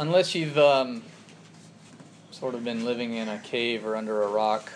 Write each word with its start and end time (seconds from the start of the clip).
unless 0.00 0.34
you've 0.34 0.56
um, 0.56 1.02
sort 2.30 2.54
of 2.54 2.64
been 2.64 2.86
living 2.86 3.14
in 3.14 3.28
a 3.28 3.38
cave 3.38 3.84
or 3.84 3.96
under 3.96 4.22
a 4.22 4.28
rock 4.28 4.70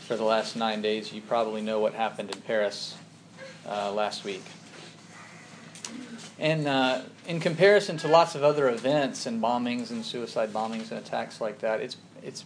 for 0.00 0.16
the 0.16 0.24
last 0.24 0.56
nine 0.56 0.82
days, 0.82 1.12
you 1.12 1.20
probably 1.20 1.62
know 1.62 1.78
what 1.78 1.94
happened 1.94 2.34
in 2.34 2.40
Paris 2.42 2.96
uh, 3.68 3.92
last 3.92 4.24
week. 4.24 4.42
And 6.40 6.66
uh, 6.66 7.02
in 7.28 7.38
comparison 7.38 7.96
to 7.98 8.08
lots 8.08 8.34
of 8.34 8.42
other 8.42 8.68
events 8.68 9.24
and 9.24 9.40
bombings 9.40 9.90
and 9.90 10.04
suicide 10.04 10.52
bombings 10.52 10.90
and 10.90 10.98
attacks 10.98 11.40
like 11.40 11.60
that, 11.60 11.80
it's 11.80 11.96
it's 12.22 12.44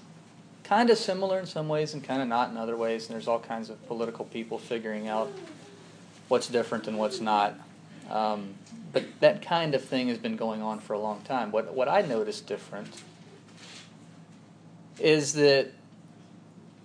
kind 0.62 0.90
of 0.90 0.98
similar 0.98 1.40
in 1.40 1.46
some 1.46 1.68
ways 1.68 1.94
and 1.94 2.04
kind 2.04 2.20
of 2.20 2.28
not 2.28 2.50
in 2.50 2.58
other 2.58 2.76
ways. 2.76 3.06
And 3.06 3.14
there's 3.14 3.26
all 3.26 3.40
kinds 3.40 3.70
of 3.70 3.84
political 3.88 4.26
people 4.26 4.58
figuring 4.58 5.08
out 5.08 5.32
what's 6.28 6.48
different 6.48 6.86
and 6.86 6.98
what's 6.98 7.20
not. 7.20 7.58
Um, 8.10 8.54
but 8.92 9.04
that 9.20 9.42
kind 9.42 9.74
of 9.74 9.84
thing 9.84 10.08
has 10.08 10.18
been 10.18 10.36
going 10.36 10.62
on 10.62 10.80
for 10.80 10.94
a 10.94 10.98
long 10.98 11.22
time. 11.22 11.52
What 11.52 11.74
what 11.74 11.88
I 11.88 12.02
noticed 12.02 12.46
different 12.46 13.02
is 14.98 15.34
that 15.34 15.68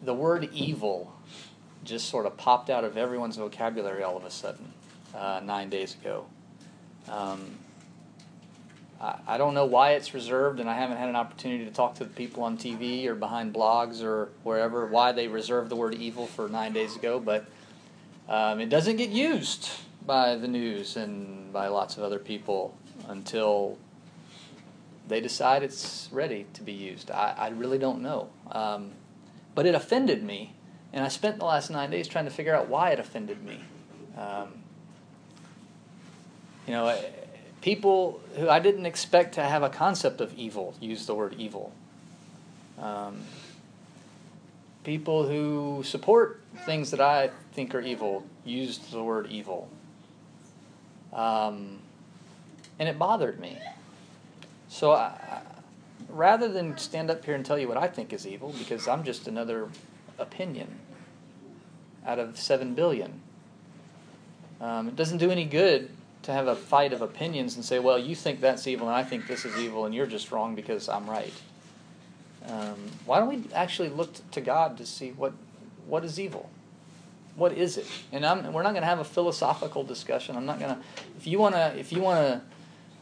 the 0.04 0.14
word 0.14 0.50
evil 0.54 1.12
just 1.84 2.10
sort 2.10 2.26
of 2.26 2.38
popped 2.38 2.70
out 2.70 2.84
of 2.84 2.98
everyone's 2.98 3.38
vocabulary 3.38 4.04
all 4.04 4.18
of 4.18 4.24
a 4.24 4.32
sudden 4.32 4.72
uh, 5.16 5.42
nine 5.44 5.70
days 5.70 5.96
ago. 5.96 6.26
Um, 7.10 7.56
I, 9.02 9.16
I 9.28 9.38
don't 9.38 9.54
know 9.54 9.66
why 9.66 9.92
it's 9.92 10.14
reserved, 10.14 10.60
and 10.60 10.70
I 10.70 10.76
haven't 10.76 10.98
had 10.98 11.10
an 11.10 11.16
opportunity 11.16 11.66
to 11.66 11.72
talk 11.72 11.96
to 11.96 12.04
the 12.04 12.10
people 12.10 12.44
on 12.44 12.58
TV 12.58 13.06
or 13.06 13.16
behind 13.16 13.54
blogs 13.54 14.04
or 14.04 14.30
wherever 14.44 14.86
why 14.86 15.12
they 15.12 15.28
reserved 15.28 15.70
the 15.70 15.76
word 15.76 15.96
evil 15.96 16.28
for 16.28 16.48
nine 16.48 16.74
days 16.74 16.96
ago, 16.96 17.20
but 17.20 17.46
um, 18.28 18.60
it 18.60 18.70
doesn't 18.70 18.96
get 18.96 19.10
used 19.10 19.70
by 20.06 20.36
the 20.36 20.48
news 20.48 20.98
and 20.98 21.52
by 21.52 21.68
lots 21.68 21.98
of 21.98 22.04
other 22.04 22.20
people 22.20 22.78
until 23.08 23.78
they 25.08 25.22
decide 25.22 25.64
it's 25.64 26.10
ready 26.12 26.46
to 26.54 26.64
be 26.64 26.74
used. 26.74 27.12
I, 27.12 27.36
I 27.38 27.50
really 27.50 27.78
don't 27.78 28.02
know. 28.02 28.30
Um, 28.52 28.92
but 29.54 29.66
it 29.66 29.76
offended 29.76 30.24
me, 30.24 30.54
and 30.92 31.04
I 31.04 31.08
spent 31.08 31.40
the 31.40 31.46
last 31.46 31.70
nine 31.70 31.90
days 31.90 32.08
trying 32.08 32.26
to 32.26 32.32
figure 32.32 32.56
out 32.56 32.68
why 32.68 32.92
it 32.92 33.00
offended 33.00 33.44
me. 33.44 33.60
Um, 34.18 34.50
you 36.68 36.74
know, 36.74 36.98
people 37.62 38.22
who 38.36 38.50
I 38.50 38.60
didn't 38.60 38.86
expect 38.86 39.36
to 39.36 39.44
have 39.44 39.64
a 39.64 39.70
concept 39.70 40.22
of 40.22 40.34
evil 40.36 40.74
use 40.80 41.06
the 41.06 41.16
word 41.16 41.36
evil. 41.38 41.74
Um, 42.80 43.22
people 44.84 45.28
who 45.28 45.84
support 45.84 46.42
things 46.66 46.92
that 46.92 47.02
I 47.02 47.32
think 47.54 47.74
are 47.76 47.82
evil 47.82 48.24
use 48.44 48.78
the 48.78 49.04
word 49.04 49.28
evil. 49.30 49.70
Um, 51.16 51.80
and 52.78 52.88
it 52.90 53.00
bothered 53.00 53.40
me. 53.40 53.58
So 54.68 54.92
I, 54.92 55.42
rather 56.10 56.48
than 56.48 56.78
stand 56.78 57.10
up 57.10 57.24
here 57.26 57.34
and 57.34 57.46
tell 57.46 57.58
you 57.58 57.68
what 57.68 57.78
I 57.78 57.88
think 57.88 58.14
is 58.14 58.28
evil, 58.28 58.54
because 58.60 58.88
I'm 58.88 59.04
just 59.04 59.28
another 59.28 59.70
opinion 60.20 60.80
out 62.06 62.20
of 62.20 62.38
seven 62.38 62.76
billion, 62.76 63.22
um, 64.60 64.90
it 64.90 64.96
doesn't 64.96 65.18
do 65.18 65.32
any 65.32 65.46
good 65.46 65.90
to 66.24 66.34
have 66.34 66.48
a 66.48 66.56
fight 66.56 66.92
of 66.92 67.02
opinions 67.02 67.56
and 67.56 67.64
say, 67.64 67.80
well, 67.80 67.98
you 67.98 68.16
think 68.16 68.42
that's 68.42 68.68
evil 68.68 68.88
and 68.88 68.96
I 68.96 69.04
think 69.04 69.28
this 69.28 69.46
is 69.46 69.58
evil 69.58 69.86
and 69.86 69.96
you're 69.96 70.08
just 70.08 70.32
wrong 70.32 70.56
because 70.56 70.90
I'm 70.90 71.10
right. 71.10 71.34
Um, 72.48 72.76
why 73.06 73.20
don't 73.20 73.30
we 73.30 73.44
actually 73.54 73.90
look 73.90 74.14
to 74.32 74.42
God 74.42 74.78
to 74.78 74.86
see 74.86 75.12
what 75.12 75.34
what 75.88 76.04
is 76.04 76.20
evil? 76.20 76.50
What 77.36 77.54
is 77.54 77.78
it? 77.78 77.86
And 78.12 78.26
I'm, 78.26 78.54
we're 78.54 78.64
not 78.64 78.72
going 78.72 78.82
to 78.82 78.88
have 78.88 79.00
a 79.00 79.04
philosophical 79.04 79.84
discussion. 79.84 80.36
I'm 80.36 80.46
not 80.46 80.60
going 80.60 80.74
to. 80.74 80.82
If 81.18 81.28
you 81.28 81.38
want 81.38 81.56
to, 81.56 81.78
if 81.78 81.92
you 81.92 82.02
want 82.02 82.20
to 82.20 82.42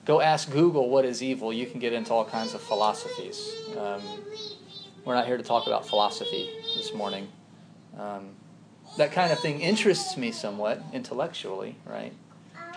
go 0.06 0.22
ask 0.22 0.52
Google 0.52 0.90
what 0.90 1.06
is 1.06 1.22
evil, 1.22 1.53
you 1.53 1.68
can 1.68 1.80
get 1.80 1.94
into 1.94 2.13
all 2.13 2.25
kinds 2.25 2.53
of 2.53 2.62
philosophies. 2.62 3.53
Um, 3.78 4.02
we're 5.06 5.16
not 5.16 5.28
here 5.28 5.38
to 5.38 5.44
talk 5.44 5.68
about 5.68 5.88
philosophy 5.88 6.50
this 6.75 6.94
morning. 6.94 7.28
Um, 7.97 8.30
that 8.97 9.12
kind 9.12 9.31
of 9.31 9.40
thing 9.40 9.62
interests 9.62 10.18
me 10.18 10.31
somewhat 10.31 10.81
intellectually, 10.94 11.75
right? 11.85 12.13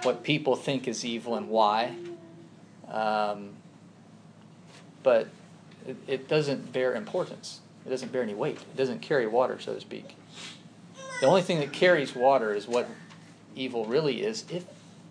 What 0.03 0.23
people 0.23 0.57
think 0.57 0.89
is 0.89 1.05
evil 1.05 1.37
and 1.37 1.49
why. 1.49 1.95
Um, 2.91 3.51
but 5.03 5.29
it, 5.87 5.97
it 6.07 6.29
doesn't 6.29 6.73
bear 6.73 6.95
importance. 6.95 7.61
It 7.87 7.91
doesn't 7.91 8.13
bear 8.13 8.23
any 8.23 8.35
weight. 8.35 8.57
It 8.57 8.77
doesn't 8.77 9.03
carry 9.03 9.27
water, 9.27 9.59
so 9.61 9.75
to 9.75 9.81
speak. 9.81 10.17
The 11.21 11.27
only 11.27 11.43
thing 11.43 11.61
that 11.61 11.73
carries 11.73 12.15
water 12.15 12.53
is 12.53 12.69
what 12.69 12.89
evil 13.55 13.87
really 13.87 14.23
is, 14.23 14.45
if 14.51 14.65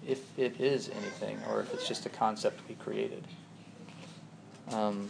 if 0.08 0.38
it 0.38 0.62
is 0.62 0.90
anything, 0.90 1.40
or 1.50 1.62
if 1.62 1.74
it's 1.74 1.88
just 1.88 2.06
a 2.06 2.10
concept 2.10 2.60
we 2.70 2.76
created. 2.76 3.24
Um, 4.72 5.10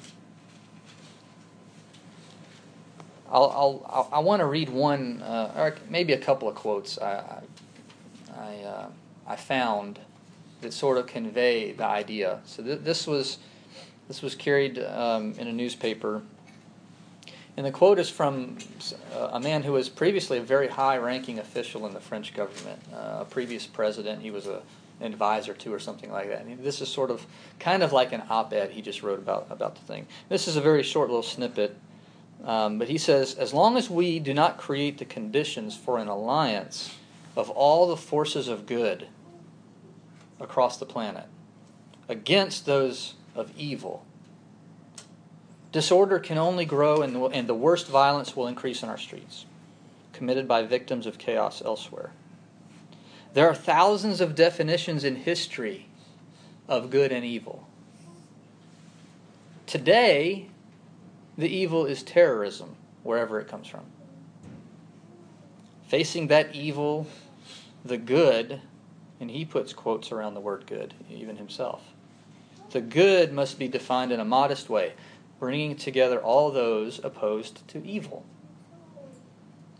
I'll, 3.29 3.83
I'll, 3.89 4.09
I 4.13 4.19
want 4.19 4.39
to 4.39 4.45
read 4.45 4.69
one, 4.69 5.21
uh, 5.21 5.53
or 5.57 5.75
maybe 5.89 6.13
a 6.13 6.17
couple 6.17 6.47
of 6.47 6.55
quotes 6.55 6.97
I, 6.97 7.41
I, 8.37 8.55
uh, 8.63 8.87
I 9.27 9.35
found 9.35 9.99
that 10.61 10.73
sort 10.73 10.97
of 10.97 11.07
convey 11.07 11.73
the 11.73 11.85
idea. 11.85 12.39
So 12.45 12.63
th- 12.63 12.81
this 12.81 13.07
was 13.07 13.39
this 14.07 14.21
was 14.21 14.35
carried 14.35 14.79
um, 14.79 15.33
in 15.37 15.47
a 15.47 15.53
newspaper, 15.53 16.21
and 17.57 17.65
the 17.65 17.71
quote 17.71 17.99
is 17.99 18.09
from 18.09 18.57
uh, 19.13 19.29
a 19.33 19.39
man 19.39 19.63
who 19.63 19.71
was 19.73 19.89
previously 19.89 20.37
a 20.37 20.41
very 20.41 20.67
high-ranking 20.67 21.39
official 21.39 21.85
in 21.87 21.93
the 21.93 21.99
French 21.99 22.33
government, 22.33 22.81
uh, 22.93 23.19
a 23.21 23.25
previous 23.25 23.65
president. 23.65 24.21
He 24.21 24.31
was 24.31 24.47
a 24.47 24.61
an 24.99 25.07
advisor 25.07 25.53
to 25.53 25.73
or 25.73 25.79
something 25.79 26.11
like 26.11 26.29
that. 26.29 26.45
And 26.45 26.63
this 26.63 26.81
is 26.81 26.89
sort 26.89 27.11
of 27.11 27.25
kind 27.59 27.83
of 27.83 27.91
like 27.91 28.13
an 28.13 28.23
op-ed 28.29 28.71
he 28.71 28.81
just 28.81 29.03
wrote 29.03 29.19
about 29.19 29.47
about 29.49 29.75
the 29.75 29.81
thing. 29.81 30.07
This 30.29 30.47
is 30.47 30.55
a 30.55 30.61
very 30.61 30.83
short 30.83 31.09
little 31.09 31.23
snippet, 31.23 31.75
um, 32.43 32.79
but 32.79 32.87
he 32.87 32.97
says, 32.97 33.35
as 33.35 33.53
long 33.53 33.77
as 33.77 33.89
we 33.89 34.19
do 34.19 34.33
not 34.33 34.57
create 34.57 34.97
the 34.97 35.05
conditions 35.05 35.75
for 35.75 35.97
an 35.97 36.07
alliance 36.07 36.95
of 37.35 37.49
all 37.49 37.87
the 37.87 37.97
forces 37.97 38.47
of 38.47 38.65
good 38.65 39.07
across 40.39 40.77
the 40.77 40.85
planet 40.85 41.25
against 42.07 42.65
those 42.65 43.15
of 43.35 43.51
evil, 43.57 44.05
disorder 45.75 46.19
can 46.19 46.37
only 46.37 46.63
grow 46.63 47.01
and, 47.01 47.13
and 47.33 47.49
the 47.49 47.53
worst 47.53 47.89
violence 47.89 48.33
will 48.33 48.47
increase 48.47 48.81
in 48.81 48.87
our 48.87 48.97
streets, 48.97 49.45
committed 50.13 50.47
by 50.47 50.63
victims 50.63 51.05
of 51.05 51.17
chaos 51.17 51.61
elsewhere. 51.65 52.11
There 53.33 53.45
are 53.49 53.53
thousands 53.53 54.21
of 54.21 54.35
definitions 54.35 55.03
in 55.03 55.17
history 55.17 55.87
of 56.69 56.89
good 56.89 57.11
and 57.11 57.25
evil. 57.25 57.67
Today, 59.67 60.47
the 61.37 61.49
evil 61.49 61.85
is 61.85 62.03
terrorism, 62.03 62.77
wherever 63.03 63.41
it 63.41 63.49
comes 63.49 63.67
from. 63.67 63.83
Facing 65.89 66.27
that 66.27 66.55
evil, 66.55 67.05
the 67.83 67.97
good, 67.97 68.61
and 69.19 69.29
he 69.29 69.43
puts 69.43 69.73
quotes 69.73 70.13
around 70.13 70.35
the 70.35 70.39
word 70.39 70.67
good, 70.67 70.93
even 71.11 71.35
himself. 71.35 71.83
The 72.69 72.79
good 72.79 73.33
must 73.33 73.59
be 73.59 73.67
defined 73.67 74.13
in 74.13 74.21
a 74.21 74.25
modest 74.25 74.69
way, 74.69 74.93
bringing 75.39 75.75
together 75.75 76.19
all 76.19 76.51
those 76.51 76.99
opposed 77.03 77.67
to 77.67 77.85
evil 77.85 78.25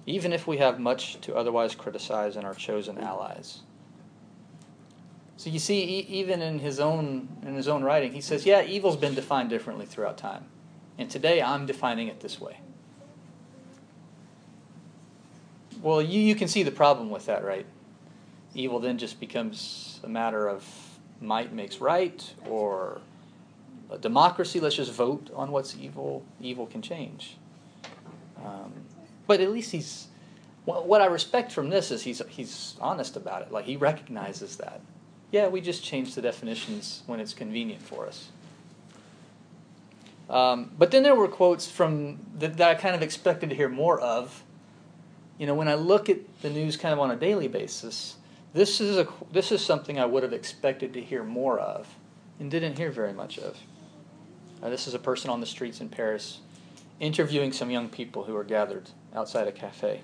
even 0.06 0.32
if 0.32 0.46
we 0.48 0.58
have 0.58 0.80
much 0.80 1.20
to 1.22 1.36
otherwise 1.36 1.74
criticize 1.74 2.38
in 2.38 2.46
our 2.46 2.54
chosen 2.54 2.98
allies. 2.98 3.62
So 5.38 5.50
you 5.50 5.60
see, 5.60 5.82
even 5.84 6.42
in 6.42 6.60
his 6.60 6.80
own 6.80 7.28
in 7.42 7.56
his 7.56 7.68
own 7.68 7.84
writing, 7.84 8.14
he 8.14 8.22
says, 8.22 8.46
"Yeah, 8.46 8.64
evil's 8.64 8.96
been 8.96 9.16
defined 9.16 9.50
differently 9.50 9.86
throughout 9.86 10.18
time, 10.18 10.46
and 10.98 11.10
today 11.10 11.42
I'm 11.42 11.66
defining 11.66 12.08
it 12.08 12.22
this 12.22 12.40
way." 12.40 12.60
Well, 15.82 16.02
you, 16.02 16.20
you 16.20 16.36
can 16.36 16.48
see 16.48 16.64
the 16.64 16.72
problem 16.72 17.10
with 17.10 17.26
that, 17.26 17.44
right? 17.44 17.66
Evil 18.56 18.80
then 18.80 18.98
just 18.98 19.20
becomes 19.20 20.00
a 20.04 20.08
matter 20.08 20.48
of 20.48 20.66
might 21.20 21.52
makes 21.52 21.82
right, 21.82 22.34
or 22.48 23.02
a 23.90 23.98
democracy. 23.98 24.60
Let's 24.60 24.76
just 24.76 24.92
vote 24.92 25.30
on 25.34 25.52
what's 25.52 25.76
evil. 25.76 26.24
Evil 26.40 26.66
can 26.66 26.82
change. 26.82 27.38
Um, 28.44 28.74
but 29.28 29.42
at 29.42 29.52
least 29.52 29.72
he's 29.72 30.08
what 30.66 31.00
I 31.00 31.06
respect 31.06 31.52
from 31.52 31.70
this 31.70 31.92
is 31.92 32.02
he's 32.04 32.22
he's 32.28 32.76
honest 32.82 33.16
about 33.16 33.44
it. 33.44 33.52
Like 33.52 33.66
he 33.66 33.78
recognizes 33.78 34.58
that. 34.58 34.82
Yeah, 35.32 35.48
we 35.48 35.62
just 35.62 35.84
change 35.84 36.16
the 36.16 36.22
definitions 36.22 37.04
when 37.06 37.20
it's 37.20 37.34
convenient 37.34 37.82
for 37.82 38.08
us. 38.08 38.30
Um, 40.30 40.72
but 40.78 40.92
then 40.92 41.04
there 41.04 41.14
were 41.14 41.28
quotes 41.28 41.70
from 41.70 42.20
that, 42.40 42.58
that 42.58 42.70
I 42.70 42.76
kind 42.76 42.96
of 42.96 43.04
expected 43.04 43.50
to 43.50 43.56
hear 43.56 43.70
more 43.70 44.00
of. 44.00 44.44
You 45.38 45.46
know, 45.46 45.54
when 45.54 45.68
I 45.68 45.76
look 45.76 46.10
at 46.10 46.20
the 46.42 46.50
news 46.50 46.78
kind 46.78 46.94
of 46.94 47.00
on 47.00 47.12
a 47.12 47.16
daily 47.16 47.48
basis, 47.48 48.16
this 48.54 48.82
is 48.82 48.98
a 48.98 49.08
this 49.32 49.52
is 49.52 49.64
something 49.64 50.00
I 50.00 50.06
would 50.06 50.24
have 50.24 50.34
expected 50.34 50.94
to 50.94 51.02
hear 51.02 51.24
more 51.24 51.60
of, 51.60 51.88
and 52.40 52.50
didn't 52.50 52.78
hear 52.78 52.90
very 52.90 53.14
much 53.14 53.38
of. 53.38 53.58
Uh, 54.62 54.70
this 54.70 54.88
is 54.88 54.94
a 54.94 55.00
person 55.00 55.30
on 55.30 55.40
the 55.40 55.46
streets 55.46 55.82
in 55.82 55.90
Paris 55.90 56.40
interviewing 57.00 57.52
some 57.52 57.70
young 57.70 57.90
people 57.90 58.24
who 58.24 58.36
are 58.36 58.44
gathered 58.44 58.90
outside 59.14 59.48
a 59.48 59.52
cafe. 59.52 60.02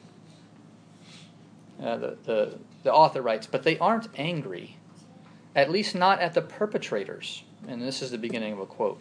Uh, 1.82 1.98
the, 1.98 2.18
the, 2.26 2.58
the 2.84 2.94
author 2.94 3.22
writes, 3.22 3.48
but 3.48 3.64
they 3.64 3.78
aren't 3.80 4.08
angry, 4.18 4.78
at 5.56 5.72
least 5.72 5.96
not 5.96 6.20
at 6.20 6.34
the 6.34 6.42
perpetrators. 6.42 7.44
And 7.68 7.82
this 7.82 8.02
is 8.02 8.12
the 8.12 8.18
beginning 8.18 8.54
of 8.54 8.60
a 8.60 8.66
quote. 8.66 9.00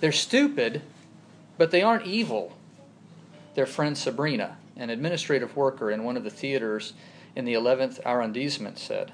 They're 0.00 0.12
stupid, 0.12 0.82
but 1.58 1.70
they 1.70 1.82
aren't 1.82 2.06
evil. 2.06 2.56
Their 3.54 3.66
friend 3.66 3.96
Sabrina, 3.96 4.56
an 4.76 4.90
administrative 4.90 5.56
worker 5.56 5.90
in 5.90 6.04
one 6.04 6.16
of 6.16 6.24
the 6.24 6.30
theaters 6.30 6.92
in 7.34 7.44
the 7.44 7.54
11th 7.54 8.00
arrondissement, 8.04 8.78
said. 8.78 9.12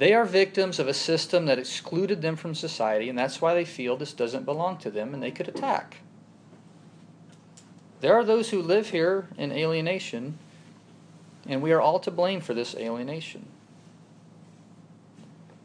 They 0.00 0.14
are 0.14 0.24
victims 0.24 0.78
of 0.78 0.88
a 0.88 0.94
system 0.94 1.44
that 1.44 1.58
excluded 1.58 2.22
them 2.22 2.34
from 2.34 2.54
society, 2.54 3.10
and 3.10 3.18
that's 3.18 3.42
why 3.42 3.52
they 3.52 3.66
feel 3.66 3.98
this 3.98 4.14
doesn't 4.14 4.46
belong 4.46 4.78
to 4.78 4.90
them 4.90 5.12
and 5.12 5.22
they 5.22 5.30
could 5.30 5.46
attack. 5.46 5.98
There 8.00 8.14
are 8.14 8.24
those 8.24 8.48
who 8.48 8.62
live 8.62 8.88
here 8.88 9.28
in 9.36 9.52
alienation, 9.52 10.38
and 11.46 11.60
we 11.60 11.70
are 11.72 11.82
all 11.82 11.98
to 11.98 12.10
blame 12.10 12.40
for 12.40 12.54
this 12.54 12.74
alienation. 12.74 13.44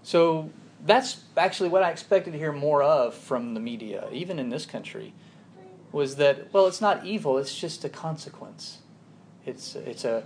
So 0.03 0.49
that's 0.85 1.21
actually 1.37 1.69
what 1.69 1.81
I 1.81 1.91
expected 1.91 2.31
to 2.31 2.37
hear 2.37 2.51
more 2.51 2.83
of 2.83 3.13
from 3.13 3.53
the 3.53 3.61
media, 3.61 4.09
even 4.11 4.37
in 4.37 4.49
this 4.49 4.65
country, 4.65 5.13
was 5.93 6.17
that 6.17 6.51
well, 6.51 6.67
it's 6.67 6.81
not 6.81 7.05
evil; 7.05 7.37
it's 7.37 7.57
just 7.57 7.85
a 7.85 7.89
consequence. 7.89 8.79
It's 9.45 9.77
it's 9.77 10.03
a 10.03 10.25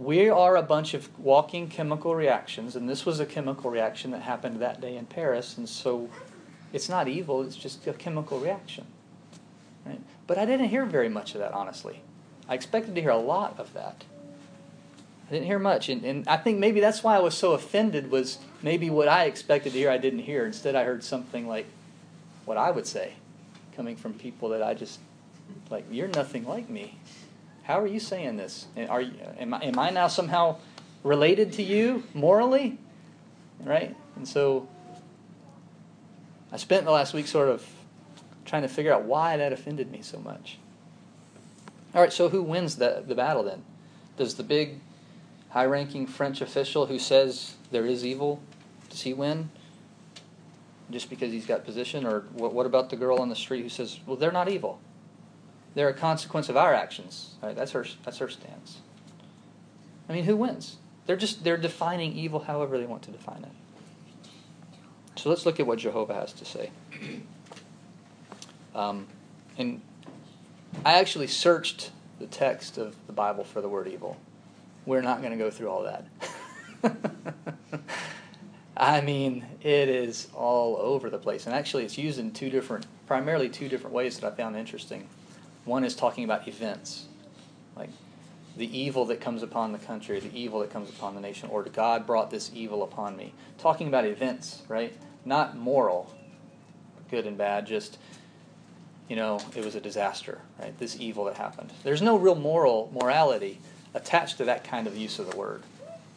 we 0.00 0.30
are 0.30 0.56
a 0.56 0.62
bunch 0.62 0.94
of 0.94 1.10
walking 1.18 1.68
chemical 1.68 2.14
reactions, 2.14 2.74
and 2.74 2.88
this 2.88 3.04
was 3.04 3.20
a 3.20 3.26
chemical 3.26 3.70
reaction 3.70 4.12
that 4.12 4.22
happened 4.22 4.58
that 4.60 4.80
day 4.80 4.96
in 4.96 5.04
Paris, 5.04 5.58
and 5.58 5.68
so 5.68 6.08
it's 6.72 6.88
not 6.88 7.06
evil; 7.06 7.42
it's 7.42 7.54
just 7.54 7.86
a 7.86 7.92
chemical 7.92 8.40
reaction. 8.40 8.86
Right? 9.84 10.00
But 10.26 10.38
I 10.38 10.46
didn't 10.46 10.68
hear 10.68 10.86
very 10.86 11.10
much 11.10 11.34
of 11.34 11.40
that, 11.40 11.52
honestly. 11.52 12.00
I 12.48 12.54
expected 12.54 12.94
to 12.94 13.00
hear 13.02 13.10
a 13.10 13.18
lot 13.18 13.58
of 13.58 13.74
that. 13.74 14.04
I 15.28 15.32
didn't 15.32 15.46
hear 15.46 15.58
much, 15.58 15.90
and, 15.90 16.02
and 16.02 16.26
I 16.26 16.38
think 16.38 16.58
maybe 16.58 16.80
that's 16.80 17.04
why 17.04 17.16
I 17.16 17.20
was 17.20 17.36
so 17.36 17.52
offended. 17.52 18.10
Was 18.10 18.38
maybe 18.62 18.88
what 18.88 19.06
I 19.06 19.26
expected 19.26 19.74
to 19.74 19.78
hear 19.78 19.90
I 19.90 19.98
didn't 19.98 20.20
hear. 20.20 20.46
Instead, 20.46 20.74
I 20.76 20.84
heard 20.84 21.04
something 21.04 21.46
like 21.46 21.66
what 22.46 22.56
I 22.56 22.70
would 22.70 22.86
say, 22.86 23.12
coming 23.76 23.96
from 23.96 24.14
people 24.14 24.48
that 24.48 24.62
I 24.62 24.72
just 24.72 24.98
like. 25.68 25.84
You're 25.90 26.08
nothing 26.08 26.46
like 26.46 26.70
me. 26.70 26.96
How 27.64 27.80
are 27.80 27.86
you 27.86 28.00
saying 28.00 28.36
this? 28.36 28.66
Are 28.88 29.00
you, 29.00 29.12
am 29.38 29.54
I 29.54 29.64
am 29.64 29.78
I 29.78 29.90
now 29.90 30.08
somehow 30.08 30.56
related 31.04 31.52
to 31.54 31.62
you 31.62 32.04
morally? 32.14 32.78
Right, 33.62 33.94
and 34.16 34.26
so 34.26 34.68
I 36.52 36.56
spent 36.56 36.84
the 36.84 36.90
last 36.90 37.14
week 37.14 37.26
sort 37.26 37.48
of 37.48 37.66
trying 38.44 38.62
to 38.62 38.68
figure 38.68 38.92
out 38.92 39.04
why 39.04 39.36
that 39.36 39.52
offended 39.52 39.90
me 39.90 40.02
so 40.02 40.18
much. 40.18 40.58
All 41.94 42.00
right, 42.00 42.12
so 42.12 42.28
who 42.28 42.42
wins 42.42 42.76
the, 42.76 43.02
the 43.06 43.14
battle 43.14 43.42
then? 43.42 43.62
Does 44.16 44.34
the 44.34 44.42
big 44.42 44.80
high 45.50 45.66
ranking 45.66 46.06
French 46.06 46.40
official 46.40 46.86
who 46.86 46.98
says 46.98 47.54
there 47.70 47.86
is 47.86 48.04
evil, 48.04 48.40
does 48.88 49.02
he 49.02 49.12
win? 49.12 49.50
Just 50.90 51.10
because 51.10 51.32
he's 51.32 51.46
got 51.46 51.64
position? 51.64 52.06
Or 52.06 52.20
what, 52.32 52.52
what 52.52 52.66
about 52.66 52.90
the 52.90 52.96
girl 52.96 53.18
on 53.18 53.28
the 53.28 53.36
street 53.36 53.62
who 53.62 53.68
says, 53.68 54.00
well, 54.06 54.16
they're 54.16 54.32
not 54.32 54.48
evil? 54.48 54.80
They're 55.74 55.88
a 55.88 55.94
consequence 55.94 56.48
of 56.48 56.56
our 56.56 56.74
actions. 56.74 57.34
Right, 57.42 57.54
that's 57.54 57.72
her 57.72 57.86
that's 58.04 58.18
her 58.18 58.28
stance. 58.28 58.78
I 60.08 60.12
mean, 60.12 60.24
who 60.24 60.36
wins? 60.36 60.76
They're 61.06 61.16
just 61.16 61.44
they're 61.44 61.56
defining 61.56 62.14
evil 62.14 62.40
however 62.40 62.78
they 62.78 62.86
want 62.86 63.02
to 63.02 63.10
define 63.10 63.44
it. 63.44 64.30
So 65.16 65.28
let's 65.28 65.44
look 65.44 65.60
at 65.60 65.66
what 65.66 65.78
Jehovah 65.78 66.14
has 66.14 66.32
to 66.34 66.44
say. 66.44 66.70
Um, 68.74 69.06
and 69.58 69.80
I 70.84 70.98
actually 70.98 71.26
searched 71.26 71.90
the 72.18 72.26
text 72.26 72.78
of 72.78 72.94
the 73.06 73.12
Bible 73.12 73.44
for 73.44 73.60
the 73.60 73.68
word 73.68 73.88
evil. 73.88 74.16
We're 74.86 75.02
not 75.02 75.20
going 75.20 75.32
to 75.32 75.38
go 75.38 75.50
through 75.50 75.68
all 75.68 75.82
that. 75.82 76.06
I 78.76 79.02
mean, 79.02 79.44
it 79.60 79.88
is 79.88 80.28
all 80.34 80.76
over 80.76 81.10
the 81.10 81.18
place. 81.18 81.46
And 81.46 81.54
actually, 81.54 81.84
it's 81.84 81.98
used 81.98 82.18
in 82.18 82.32
two 82.32 82.48
different, 82.48 82.86
primarily 83.06 83.48
two 83.50 83.68
different 83.68 83.94
ways 83.94 84.18
that 84.18 84.32
I 84.32 84.34
found 84.34 84.56
interesting. 84.56 85.06
One 85.70 85.84
is 85.84 85.94
talking 85.94 86.24
about 86.24 86.48
events, 86.48 87.06
like 87.76 87.90
the 88.56 88.76
evil 88.76 89.04
that 89.04 89.20
comes 89.20 89.44
upon 89.44 89.70
the 89.70 89.78
country, 89.78 90.18
the 90.18 90.36
evil 90.36 90.58
that 90.58 90.72
comes 90.72 90.90
upon 90.90 91.14
the 91.14 91.20
nation, 91.20 91.48
or 91.48 91.62
God 91.62 92.08
brought 92.08 92.28
this 92.28 92.50
evil 92.52 92.82
upon 92.82 93.16
me. 93.16 93.32
Talking 93.56 93.86
about 93.86 94.04
events, 94.04 94.62
right? 94.66 94.92
Not 95.24 95.56
moral, 95.56 96.12
good 97.08 97.24
and 97.24 97.38
bad, 97.38 97.68
just, 97.68 97.98
you 99.08 99.14
know, 99.14 99.38
it 99.54 99.64
was 99.64 99.76
a 99.76 99.80
disaster, 99.80 100.40
right? 100.58 100.76
This 100.76 100.98
evil 100.98 101.26
that 101.26 101.36
happened. 101.36 101.72
There's 101.84 102.02
no 102.02 102.18
real 102.18 102.34
moral 102.34 102.90
morality 102.92 103.60
attached 103.94 104.38
to 104.38 104.46
that 104.46 104.64
kind 104.64 104.88
of 104.88 104.96
use 104.96 105.20
of 105.20 105.30
the 105.30 105.36
word. 105.36 105.62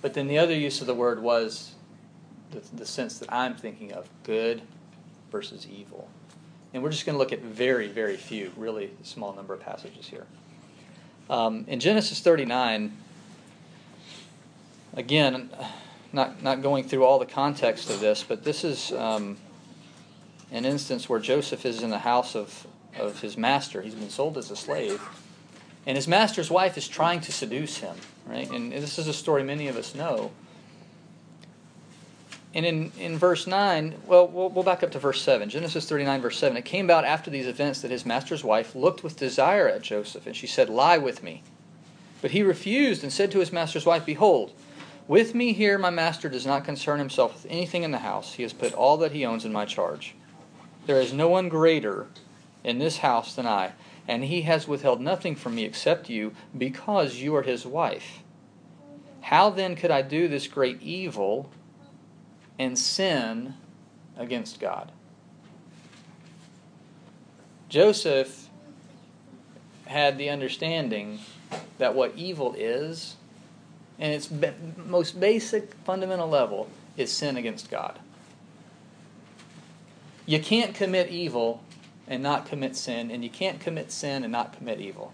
But 0.01 0.15
then 0.15 0.27
the 0.27 0.39
other 0.39 0.55
use 0.55 0.81
of 0.81 0.87
the 0.87 0.95
word 0.95 1.21
was 1.21 1.75
the, 2.49 2.63
the 2.75 2.87
sense 2.87 3.19
that 3.19 3.31
I'm 3.31 3.53
thinking 3.53 3.93
of 3.93 4.09
good 4.23 4.63
versus 5.31 5.67
evil. 5.71 6.09
And 6.73 6.81
we're 6.81 6.89
just 6.89 7.05
going 7.05 7.13
to 7.13 7.19
look 7.19 7.31
at 7.31 7.41
very, 7.41 7.87
very 7.87 8.17
few, 8.17 8.51
really 8.57 8.91
small 9.03 9.33
number 9.33 9.53
of 9.53 9.59
passages 9.59 10.07
here. 10.07 10.25
Um, 11.29 11.65
in 11.67 11.79
Genesis 11.79 12.19
39, 12.19 12.97
again, 14.95 15.51
not, 16.11 16.41
not 16.41 16.61
going 16.61 16.83
through 16.83 17.03
all 17.03 17.19
the 17.19 17.25
context 17.27 17.89
of 17.89 17.99
this, 17.99 18.23
but 18.27 18.43
this 18.43 18.63
is 18.63 18.91
um, 18.91 19.37
an 20.51 20.65
instance 20.65 21.07
where 21.07 21.19
Joseph 21.19 21.65
is 21.65 21.83
in 21.83 21.91
the 21.91 21.99
house 21.99 22.35
of, 22.35 22.65
of 22.99 23.21
his 23.21 23.37
master. 23.37 23.81
He's 23.81 23.95
been 23.95 24.09
sold 24.09 24.37
as 24.37 24.49
a 24.49 24.55
slave. 24.55 25.01
And 25.85 25.95
his 25.95 26.07
master's 26.07 26.49
wife 26.49 26.77
is 26.77 26.87
trying 26.87 27.21
to 27.21 27.31
seduce 27.31 27.77
him, 27.77 27.95
right? 28.25 28.49
And 28.49 28.71
this 28.71 28.97
is 28.97 29.07
a 29.07 29.13
story 29.13 29.43
many 29.43 29.67
of 29.67 29.77
us 29.77 29.93
know. 29.93 30.31
And 32.55 32.65
in, 32.65 32.91
in 32.99 33.17
verse 33.17 33.47
9, 33.47 33.95
well, 34.05 34.27
well, 34.27 34.49
we'll 34.49 34.63
back 34.63 34.83
up 34.83 34.91
to 34.91 34.99
verse 34.99 35.21
7. 35.21 35.49
Genesis 35.49 35.89
39, 35.89 36.21
verse 36.21 36.37
7. 36.37 36.55
It 36.55 36.65
came 36.65 36.85
about 36.85 37.03
after 37.03 37.31
these 37.31 37.47
events 37.47 37.81
that 37.81 37.91
his 37.91 38.05
master's 38.05 38.43
wife 38.43 38.75
looked 38.75 39.03
with 39.03 39.17
desire 39.17 39.67
at 39.67 39.81
Joseph, 39.81 40.27
and 40.27 40.35
she 40.35 40.45
said, 40.45 40.69
Lie 40.69 40.99
with 40.99 41.23
me. 41.23 41.41
But 42.21 42.31
he 42.31 42.43
refused 42.43 43.03
and 43.03 43.11
said 43.11 43.31
to 43.31 43.39
his 43.39 43.51
master's 43.51 43.85
wife, 43.85 44.05
Behold, 44.05 44.53
with 45.07 45.33
me 45.33 45.53
here 45.53 45.77
my 45.77 45.89
master 45.89 46.29
does 46.29 46.45
not 46.45 46.63
concern 46.63 46.99
himself 46.99 47.33
with 47.33 47.51
anything 47.51 47.83
in 47.83 47.91
the 47.91 47.97
house. 47.97 48.35
He 48.35 48.43
has 48.43 48.53
put 48.53 48.73
all 48.73 48.97
that 48.97 49.11
he 49.11 49.25
owns 49.25 49.45
in 49.45 49.51
my 49.51 49.65
charge. 49.65 50.15
There 50.85 51.01
is 51.01 51.11
no 51.11 51.27
one 51.27 51.49
greater 51.49 52.07
in 52.63 52.77
this 52.77 52.97
house 52.97 53.35
than 53.35 53.47
I 53.47 53.73
and 54.07 54.25
he 54.25 54.41
has 54.43 54.67
withheld 54.67 55.01
nothing 55.01 55.35
from 55.35 55.55
me 55.55 55.63
except 55.63 56.09
you, 56.09 56.33
because 56.57 57.15
you 57.15 57.35
are 57.35 57.43
his 57.43 57.65
wife. 57.65 58.21
How 59.21 59.49
then 59.49 59.75
could 59.75 59.91
I 59.91 60.01
do 60.01 60.27
this 60.27 60.47
great 60.47 60.81
evil 60.81 61.49
and 62.59 62.77
sin 62.77 63.55
against 64.17 64.59
God? 64.59 64.91
Joseph 67.69 68.49
had 69.85 70.17
the 70.17 70.29
understanding 70.29 71.19
that 71.77 71.95
what 71.95 72.15
evil 72.15 72.53
is, 72.57 73.15
and 73.99 74.13
its 74.13 74.29
most 74.77 75.19
basic 75.19 75.73
fundamental 75.85 76.29
level, 76.29 76.69
is 76.97 77.11
sin 77.11 77.37
against 77.37 77.71
God. 77.71 77.99
You 80.25 80.39
can't 80.39 80.73
commit 80.73 81.09
evil 81.09 81.63
and 82.07 82.21
not 82.21 82.45
commit 82.45 82.75
sin, 82.75 83.11
and 83.11 83.23
you 83.23 83.29
can't 83.29 83.59
commit 83.59 83.91
sin 83.91 84.23
and 84.23 84.31
not 84.31 84.55
commit 84.55 84.79
evil. 84.79 85.11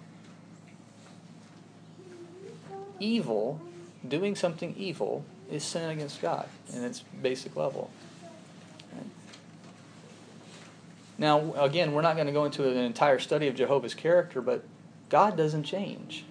Evil, 2.99 3.61
doing 4.07 4.35
something 4.35 4.75
evil, 4.77 5.23
is 5.49 5.63
sin 5.63 5.89
against 5.89 6.21
God 6.21 6.47
in 6.73 6.83
its 6.83 7.03
basic 7.21 7.55
level. 7.55 7.89
Now, 11.19 11.53
again, 11.55 11.91
we're 11.91 12.01
not 12.01 12.15
going 12.15 12.27
to 12.27 12.33
go 12.33 12.45
into 12.45 12.67
an 12.69 12.77
entire 12.77 13.19
study 13.19 13.49
of 13.49 13.55
Jehovah's 13.55 13.93
character, 13.93 14.41
but 14.41 14.63
God 15.09 15.35
doesn't 15.35 15.63
change. 15.63 16.23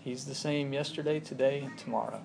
He's 0.00 0.24
the 0.24 0.34
same 0.34 0.72
yesterday, 0.72 1.20
today, 1.20 1.60
and 1.60 1.76
tomorrow. 1.76 2.22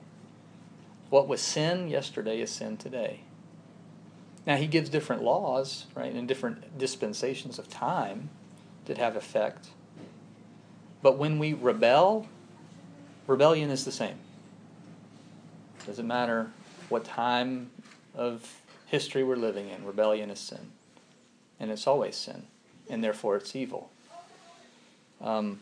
What 1.09 1.27
was 1.27 1.41
sin 1.41 1.89
yesterday 1.89 2.39
is 2.39 2.51
sin 2.51 2.77
today. 2.77 3.19
Now, 4.45 4.55
he 4.55 4.65
gives 4.65 4.89
different 4.89 5.23
laws, 5.23 5.87
right, 5.93 6.13
and 6.13 6.25
different 6.25 6.77
dispensations 6.77 7.59
of 7.59 7.69
time 7.69 8.29
that 8.85 8.97
have 8.97 9.17
effect. 9.17 9.67
But 11.01 11.17
when 11.17 11.37
we 11.37 11.53
rebel, 11.53 12.27
rebellion 13.27 13.69
is 13.69 13.83
the 13.83 13.91
same. 13.91 14.19
Doesn't 15.87 16.05
matter 16.05 16.51
what 16.89 17.05
time 17.05 17.71
of 18.13 18.61
history 18.87 19.23
we're 19.23 19.37
living 19.37 19.69
in, 19.69 19.85
rebellion 19.85 20.29
is 20.29 20.39
sin. 20.39 20.71
And 21.61 21.71
it's 21.71 21.87
always 21.87 22.17
sin, 22.17 22.43
and 22.89 23.01
therefore 23.01 23.37
it's 23.37 23.55
evil. 23.55 23.89
Um, 25.21 25.61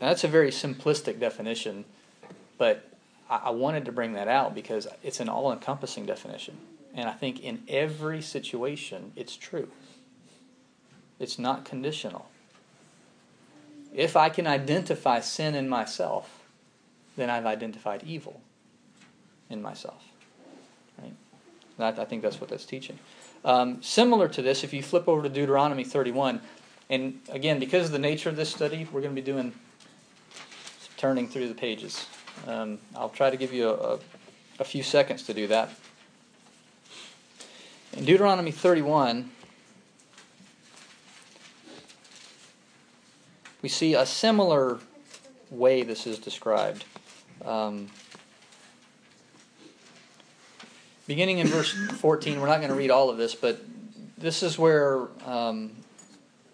that's 0.00 0.24
a 0.24 0.28
very 0.28 0.50
simplistic 0.50 1.20
definition, 1.20 1.84
but 2.56 2.88
I, 3.28 3.42
I 3.44 3.50
wanted 3.50 3.84
to 3.84 3.92
bring 3.92 4.14
that 4.14 4.26
out 4.26 4.54
because 4.54 4.88
it's 5.02 5.20
an 5.20 5.28
all 5.28 5.52
encompassing 5.52 6.06
definition. 6.06 6.56
And 6.94 7.10
I 7.10 7.12
think 7.12 7.40
in 7.40 7.62
every 7.68 8.22
situation, 8.22 9.12
it's 9.16 9.36
true. 9.36 9.68
It's 11.20 11.38
not 11.38 11.66
conditional. 11.66 12.30
If 13.94 14.16
I 14.16 14.30
can 14.30 14.46
identify 14.46 15.20
sin 15.20 15.54
in 15.54 15.68
myself, 15.68 16.42
then 17.18 17.28
I've 17.28 17.46
identified 17.46 18.02
evil 18.02 18.40
in 19.50 19.62
myself. 19.62 20.02
Right? 21.00 21.12
That, 21.78 21.98
I 21.98 22.04
think 22.04 22.22
that's 22.22 22.40
what 22.40 22.50
that's 22.50 22.64
teaching. 22.64 22.98
Um, 23.44 23.82
similar 23.82 24.28
to 24.28 24.42
this, 24.42 24.64
if 24.64 24.72
you 24.72 24.82
flip 24.82 25.08
over 25.08 25.22
to 25.22 25.28
Deuteronomy 25.28 25.84
31, 25.84 26.40
and 26.88 27.20
again, 27.28 27.58
because 27.58 27.86
of 27.86 27.92
the 27.92 27.98
nature 27.98 28.28
of 28.28 28.36
this 28.36 28.50
study, 28.50 28.86
we're 28.92 29.00
going 29.00 29.14
to 29.14 29.20
be 29.20 29.24
doing 29.24 29.52
turning 30.96 31.28
through 31.28 31.48
the 31.48 31.54
pages. 31.54 32.06
Um, 32.46 32.78
I'll 32.94 33.08
try 33.08 33.30
to 33.30 33.36
give 33.36 33.52
you 33.52 33.68
a, 33.68 33.74
a, 33.74 33.98
a 34.60 34.64
few 34.64 34.82
seconds 34.82 35.24
to 35.24 35.34
do 35.34 35.46
that. 35.48 35.70
In 37.92 38.04
Deuteronomy 38.04 38.50
31, 38.50 39.30
we 43.62 43.68
see 43.68 43.94
a 43.94 44.06
similar 44.06 44.78
way 45.50 45.82
this 45.82 46.06
is 46.06 46.18
described. 46.18 46.84
Um, 47.44 47.88
beginning 51.06 51.38
in 51.38 51.46
verse 51.46 51.72
14, 51.72 52.40
we're 52.40 52.46
not 52.46 52.58
going 52.58 52.70
to 52.70 52.76
read 52.76 52.90
all 52.90 53.10
of 53.10 53.16
this, 53.16 53.34
but 53.34 53.60
this 54.18 54.42
is 54.42 54.58
where 54.58 55.08
um, 55.24 55.72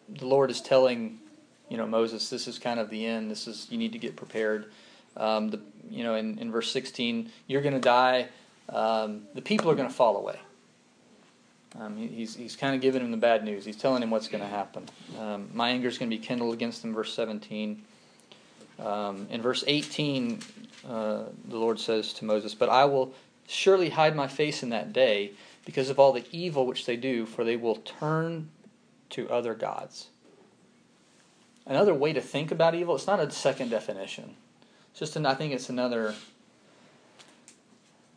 the 0.08 0.26
Lord 0.26 0.50
is 0.50 0.60
telling, 0.60 1.18
you 1.68 1.76
know, 1.76 1.86
Moses, 1.86 2.28
this 2.28 2.46
is 2.46 2.58
kind 2.58 2.78
of 2.78 2.90
the 2.90 3.06
end. 3.06 3.30
This 3.30 3.46
is 3.46 3.66
you 3.70 3.78
need 3.78 3.92
to 3.92 3.98
get 3.98 4.16
prepared. 4.16 4.70
Um, 5.16 5.50
the, 5.50 5.60
you 5.90 6.04
know, 6.04 6.14
in, 6.14 6.38
in 6.38 6.50
verse 6.50 6.70
16, 6.70 7.30
you're 7.46 7.62
going 7.62 7.74
to 7.74 7.80
die. 7.80 8.28
Um, 8.68 9.22
the 9.34 9.42
people 9.42 9.70
are 9.70 9.74
going 9.74 9.88
to 9.88 9.94
fall 9.94 10.16
away. 10.16 10.38
Um, 11.78 11.96
he, 11.96 12.06
he's 12.06 12.36
he's 12.36 12.54
kind 12.54 12.74
of 12.74 12.80
giving 12.80 13.02
him 13.02 13.10
the 13.10 13.16
bad 13.16 13.44
news. 13.44 13.64
He's 13.64 13.76
telling 13.76 14.02
him 14.02 14.10
what's 14.10 14.28
going 14.28 14.42
to 14.42 14.48
happen. 14.48 14.88
Um, 15.18 15.48
my 15.54 15.70
anger 15.70 15.88
is 15.88 15.98
going 15.98 16.10
to 16.10 16.16
be 16.16 16.22
kindled 16.22 16.52
against 16.52 16.82
them. 16.82 16.92
Verse 16.94 17.14
17. 17.14 17.82
Um, 18.78 19.26
in 19.30 19.42
verse 19.42 19.64
18, 19.66 20.40
uh, 20.86 21.24
the 21.48 21.56
Lord 21.56 21.80
says 21.80 22.12
to 22.14 22.24
Moses, 22.24 22.54
"But 22.54 22.68
I 22.68 22.84
will 22.84 23.14
surely 23.46 23.90
hide 23.90 24.16
my 24.16 24.28
face 24.28 24.62
in 24.62 24.68
that 24.70 24.92
day." 24.92 25.32
Because 25.64 25.90
of 25.90 25.98
all 25.98 26.12
the 26.12 26.26
evil 26.32 26.66
which 26.66 26.86
they 26.86 26.96
do, 26.96 27.24
for 27.24 27.44
they 27.44 27.56
will 27.56 27.76
turn 27.76 28.50
to 29.10 29.30
other 29.30 29.54
gods. 29.54 30.08
Another 31.64 31.94
way 31.94 32.12
to 32.12 32.20
think 32.20 32.50
about 32.50 32.74
evil, 32.74 32.96
it's 32.96 33.06
not 33.06 33.20
a 33.20 33.30
second 33.30 33.68
definition. 33.68 34.34
It's 34.90 34.98
just 34.98 35.16
an, 35.16 35.24
I 35.24 35.34
think 35.34 35.52
it's 35.52 35.68
another 35.68 36.14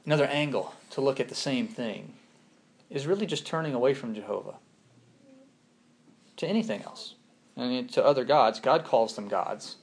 another 0.05 0.25
angle 0.25 0.73
to 0.91 1.01
look 1.01 1.19
at 1.19 1.29
the 1.29 1.35
same 1.35 1.67
thing. 1.67 2.13
Is 2.89 3.07
really 3.07 3.25
just 3.25 3.45
turning 3.45 3.73
away 3.73 3.93
from 3.93 4.13
Jehovah 4.13 4.55
to 6.37 6.47
anything 6.47 6.81
else. 6.83 7.15
I 7.57 7.67
mean, 7.67 7.87
to 7.89 8.03
other 8.03 8.23
gods. 8.25 8.59
God 8.59 8.83
calls 8.83 9.15
them 9.15 9.27
gods. 9.27 9.77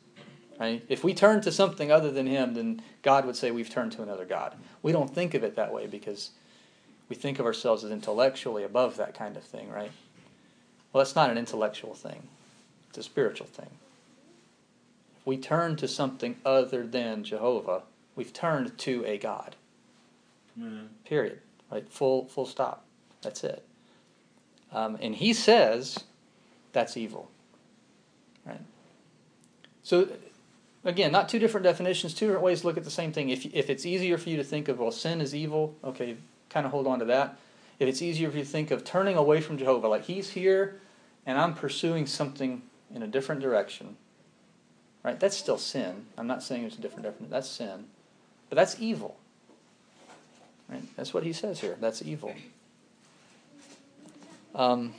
Right? 0.62 0.84
If 0.88 1.02
we 1.02 1.12
turn 1.12 1.40
to 1.40 1.50
something 1.50 1.90
other 1.90 2.12
than 2.12 2.28
Him, 2.28 2.54
then 2.54 2.82
God 3.02 3.26
would 3.26 3.34
say 3.34 3.50
we've 3.50 3.68
turned 3.68 3.90
to 3.92 4.02
another 4.04 4.24
God. 4.24 4.54
We 4.80 4.92
don't 4.92 5.12
think 5.12 5.34
of 5.34 5.42
it 5.42 5.56
that 5.56 5.74
way 5.74 5.88
because 5.88 6.30
we 7.08 7.16
think 7.16 7.40
of 7.40 7.46
ourselves 7.46 7.82
as 7.82 7.90
intellectually 7.90 8.62
above 8.62 8.96
that 8.96 9.12
kind 9.12 9.36
of 9.36 9.42
thing, 9.42 9.68
right? 9.70 9.90
Well, 10.92 11.02
that's 11.02 11.16
not 11.16 11.30
an 11.30 11.36
intellectual 11.36 11.94
thing, 11.94 12.28
it's 12.88 12.98
a 12.98 13.02
spiritual 13.02 13.48
thing. 13.48 13.70
If 15.18 15.26
we 15.26 15.36
turn 15.36 15.74
to 15.78 15.88
something 15.88 16.36
other 16.46 16.86
than 16.86 17.24
Jehovah, 17.24 17.82
we've 18.14 18.32
turned 18.32 18.78
to 18.78 19.04
a 19.04 19.18
God. 19.18 19.56
Mm. 20.56 20.86
Period. 21.04 21.40
Right? 21.72 21.88
Full, 21.88 22.26
full 22.26 22.46
stop. 22.46 22.84
That's 23.20 23.42
it. 23.42 23.64
Um, 24.70 24.96
and 25.02 25.16
he 25.16 25.32
says 25.32 26.04
that's 26.72 26.96
evil. 26.96 27.32
Right? 28.46 28.60
So, 29.82 30.06
again, 30.84 31.12
not 31.12 31.28
two 31.28 31.38
different 31.38 31.64
definitions, 31.64 32.14
two 32.14 32.26
different 32.26 32.44
ways 32.44 32.60
to 32.60 32.66
look 32.66 32.76
at 32.76 32.84
the 32.84 32.90
same 32.90 33.12
thing. 33.12 33.30
If, 33.30 33.46
if 33.54 33.70
it's 33.70 33.86
easier 33.86 34.18
for 34.18 34.30
you 34.30 34.36
to 34.36 34.44
think 34.44 34.68
of, 34.68 34.78
well, 34.78 34.90
sin 34.90 35.20
is 35.20 35.34
evil, 35.34 35.76
okay, 35.84 36.16
kind 36.48 36.66
of 36.66 36.72
hold 36.72 36.86
on 36.86 36.98
to 36.98 37.04
that. 37.06 37.38
If 37.78 37.88
it's 37.88 38.02
easier 38.02 38.30
for 38.30 38.36
you 38.36 38.44
to 38.44 38.48
think 38.48 38.70
of 38.70 38.84
turning 38.84 39.16
away 39.16 39.40
from 39.40 39.58
Jehovah, 39.58 39.88
like 39.88 40.04
he's 40.04 40.30
here 40.30 40.80
and 41.26 41.38
I'm 41.38 41.54
pursuing 41.54 42.06
something 42.06 42.62
in 42.94 43.02
a 43.02 43.06
different 43.06 43.40
direction, 43.40 43.96
right? 45.02 45.18
That's 45.18 45.36
still 45.36 45.58
sin. 45.58 46.06
I'm 46.18 46.26
not 46.26 46.42
saying 46.42 46.64
it's 46.64 46.76
a 46.76 46.80
different 46.80 47.04
definition. 47.04 47.30
That's 47.30 47.48
sin. 47.48 47.86
But 48.48 48.56
that's 48.56 48.78
evil. 48.80 49.16
Right? 50.68 50.82
That's 50.96 51.14
what 51.14 51.22
he 51.22 51.32
says 51.32 51.60
here. 51.60 51.76
That's 51.80 52.02
evil. 52.02 52.34
Um, 54.54 54.94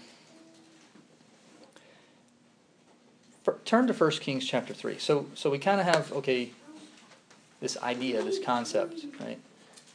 for, 1.71 3.32
turn 3.65 3.87
to 3.87 3.93
1 3.93 4.11
Kings 4.11 4.45
chapter 4.45 4.73
3. 4.73 4.97
So, 4.99 5.27
so 5.35 5.49
we 5.49 5.59
kind 5.59 5.79
of 5.79 5.87
have, 5.87 6.11
okay, 6.13 6.51
this 7.59 7.77
idea, 7.77 8.21
this 8.23 8.43
concept, 8.43 9.05
right? 9.19 9.39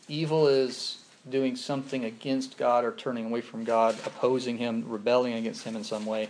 Evil 0.09 0.49
is 0.49 1.05
doing 1.29 1.57
something 1.57 2.05
against 2.05 2.57
God 2.57 2.85
or 2.85 2.93
turning 2.93 3.27
away 3.27 3.41
from 3.41 3.65
God, 3.65 3.97
opposing 4.07 4.59
Him, 4.59 4.85
rebelling 4.89 5.35
against 5.35 5.65
Him 5.65 5.77
in 5.77 5.85
some 5.85 6.07
way. 6.07 6.29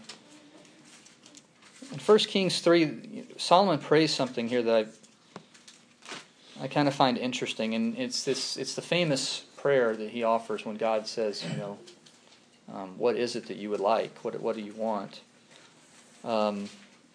In 1.93 1.99
1 1.99 2.19
Kings 2.19 2.61
3, 2.61 3.25
Solomon 3.37 3.79
prays 3.79 4.13
something 4.13 4.49
here 4.49 4.63
that 4.63 4.89
I, 6.61 6.65
I 6.65 6.69
kind 6.69 6.89
of 6.89 6.95
find 6.95 7.17
interesting, 7.17 7.75
and 7.75 7.97
it's 7.97 8.25
this 8.25 8.57
it's 8.57 8.75
the 8.75 8.83
famous 8.83 9.45
prayer 9.57 9.97
that 9.97 10.11
he 10.11 10.23
offers 10.25 10.65
when 10.65 10.77
God 10.77 11.07
says, 11.07 11.45
you 11.45 11.57
know, 11.57 11.79
um, 12.73 12.99
what 12.99 13.17
is 13.17 13.37
it 13.37 13.47
that 13.47 13.57
you 13.57 13.71
would 13.71 13.81
like? 13.81 14.25
What, 14.25 14.39
what 14.41 14.57
do 14.57 14.63
you 14.63 14.73
want? 14.75 15.21
Um, 16.25 16.69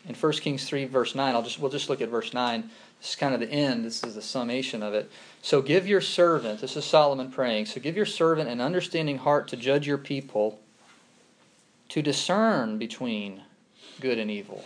in 0.08 0.16
1 0.16 0.32
Kings 0.34 0.66
3, 0.66 0.86
verse 0.86 1.16
9, 1.16 1.34
I'll 1.34 1.44
just, 1.44 1.60
we'll 1.60 1.72
just 1.72 1.90
look 1.90 2.02
at 2.02 2.10
verse 2.10 2.34
9. 2.34 2.70
This 3.00 3.10
is 3.12 3.16
kind 3.16 3.34
of 3.34 3.40
the 3.40 3.50
end. 3.50 3.86
This 3.86 4.04
is 4.04 4.16
the 4.16 4.22
summation 4.22 4.84
of 4.84 4.94
it. 4.94 5.10
So 5.42 5.62
give 5.62 5.88
your 5.88 6.02
servant, 6.02 6.62
this 6.62 6.76
is 6.76 6.86
Solomon 6.86 7.32
praying, 7.32 7.68
so 7.68 7.80
give 7.80 7.96
your 7.96 8.06
servant 8.06 8.50
an 8.50 8.60
understanding 8.60 9.20
heart 9.20 9.48
to 9.50 9.58
judge 9.58 9.88
your 9.88 9.98
people, 9.98 10.60
to 11.90 12.02
discern 12.02 12.78
between 12.78 13.42
good 14.02 14.20
and 14.20 14.30
evil. 14.30 14.64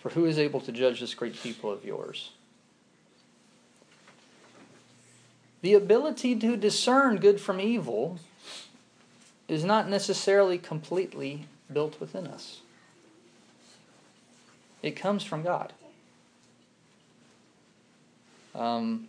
For 0.00 0.10
who 0.10 0.24
is 0.26 0.38
able 0.38 0.60
to 0.60 0.72
judge 0.72 1.00
this 1.00 1.14
great 1.14 1.34
people 1.42 1.70
of 1.70 1.84
yours? 1.84 2.30
The 5.62 5.74
ability 5.74 6.36
to 6.36 6.56
discern 6.56 7.16
good 7.16 7.40
from 7.40 7.58
evil 7.58 8.18
is 9.48 9.64
not 9.64 9.88
necessarily 9.88 10.58
completely 10.58 11.46
built 11.72 11.98
within 12.00 12.26
us. 12.26 12.60
It 14.84 14.96
comes 14.96 15.24
from 15.24 15.42
God. 15.42 15.72
Um, 18.54 19.08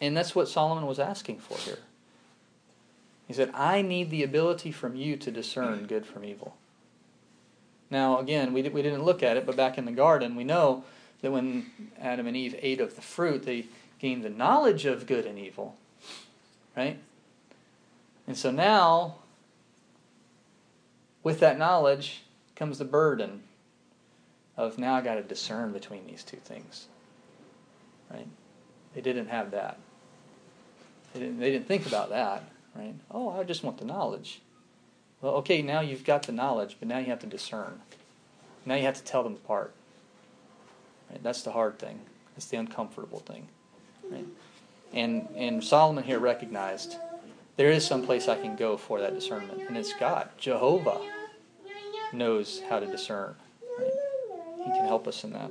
and 0.00 0.16
that's 0.16 0.32
what 0.32 0.48
Solomon 0.48 0.86
was 0.86 1.00
asking 1.00 1.40
for 1.40 1.58
here. 1.58 1.80
He 3.26 3.34
said, 3.34 3.50
I 3.52 3.82
need 3.82 4.10
the 4.10 4.22
ability 4.22 4.70
from 4.70 4.94
you 4.94 5.16
to 5.16 5.32
discern 5.32 5.86
good 5.86 6.06
from 6.06 6.24
evil. 6.24 6.54
Now, 7.90 8.20
again, 8.20 8.52
we, 8.52 8.62
we 8.68 8.80
didn't 8.80 9.02
look 9.02 9.24
at 9.24 9.36
it, 9.36 9.44
but 9.44 9.56
back 9.56 9.76
in 9.76 9.86
the 9.86 9.92
garden, 9.92 10.36
we 10.36 10.44
know 10.44 10.84
that 11.20 11.32
when 11.32 11.66
Adam 12.00 12.28
and 12.28 12.36
Eve 12.36 12.54
ate 12.62 12.80
of 12.80 12.94
the 12.94 13.02
fruit, 13.02 13.44
they 13.44 13.66
gained 13.98 14.22
the 14.22 14.30
knowledge 14.30 14.86
of 14.86 15.08
good 15.08 15.26
and 15.26 15.36
evil. 15.36 15.74
Right? 16.76 17.00
And 18.28 18.36
so 18.36 18.52
now, 18.52 19.16
with 21.24 21.40
that 21.40 21.58
knowledge 21.58 22.22
comes 22.54 22.78
the 22.78 22.84
burden 22.84 23.42
of 24.56 24.78
now 24.78 24.94
I 24.94 25.00
got 25.00 25.16
to 25.16 25.22
discern 25.22 25.72
between 25.72 26.06
these 26.06 26.22
two 26.22 26.38
things. 26.38 26.86
Right? 28.10 28.28
They 28.94 29.00
didn't 29.00 29.28
have 29.28 29.50
that. 29.50 29.78
They 31.12 31.20
didn't, 31.20 31.38
they 31.38 31.50
didn't 31.50 31.66
think 31.66 31.86
about 31.86 32.10
that, 32.10 32.44
right? 32.74 32.94
Oh, 33.10 33.30
I 33.30 33.44
just 33.44 33.62
want 33.62 33.78
the 33.78 33.84
knowledge. 33.84 34.40
Well, 35.20 35.34
okay, 35.34 35.62
now 35.62 35.80
you've 35.80 36.04
got 36.04 36.24
the 36.24 36.32
knowledge, 36.32 36.76
but 36.78 36.88
now 36.88 36.98
you 36.98 37.06
have 37.06 37.20
to 37.20 37.26
discern. 37.26 37.80
Now 38.64 38.74
you 38.74 38.82
have 38.82 38.96
to 38.96 39.04
tell 39.04 39.22
them 39.22 39.34
apart. 39.34 39.72
Right? 41.10 41.22
That's 41.22 41.42
the 41.42 41.52
hard 41.52 41.78
thing. 41.78 42.00
That's 42.34 42.46
the 42.46 42.58
uncomfortable 42.58 43.20
thing. 43.20 43.48
Right? 44.10 44.26
And 44.92 45.28
and 45.36 45.64
Solomon 45.64 46.04
here 46.04 46.18
recognized 46.18 46.96
there 47.56 47.70
is 47.70 47.86
some 47.86 48.04
place 48.04 48.28
I 48.28 48.40
can 48.40 48.56
go 48.56 48.76
for 48.76 49.00
that 49.00 49.14
discernment, 49.14 49.62
and 49.66 49.76
it's 49.76 49.94
God. 49.94 50.28
Jehovah 50.36 51.00
knows 52.12 52.62
how 52.68 52.80
to 52.80 52.86
discern. 52.86 53.34
He 54.66 54.72
can 54.72 54.84
help 54.84 55.08
us 55.08 55.24
in 55.24 55.32
that. 55.32 55.50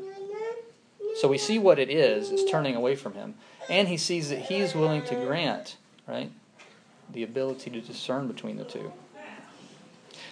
So 1.16 1.28
we 1.28 1.40
see 1.40 1.58
what 1.58 1.80
it 1.80 1.90
is, 1.90 2.30
it's 2.30 2.50
turning 2.52 2.76
away 2.76 2.96
from 2.96 3.14
him. 3.14 3.34
And 3.70 3.88
he 3.88 3.98
sees 3.98 4.30
that 4.30 4.40
he's 4.40 4.76
willing 4.76 5.02
to 5.06 5.16
grant, 5.16 5.78
right, 6.08 6.30
the 7.12 7.24
ability 7.24 7.72
to 7.72 7.82
discern 7.82 8.28
between 8.28 8.58
the 8.58 8.66
two. 8.66 8.92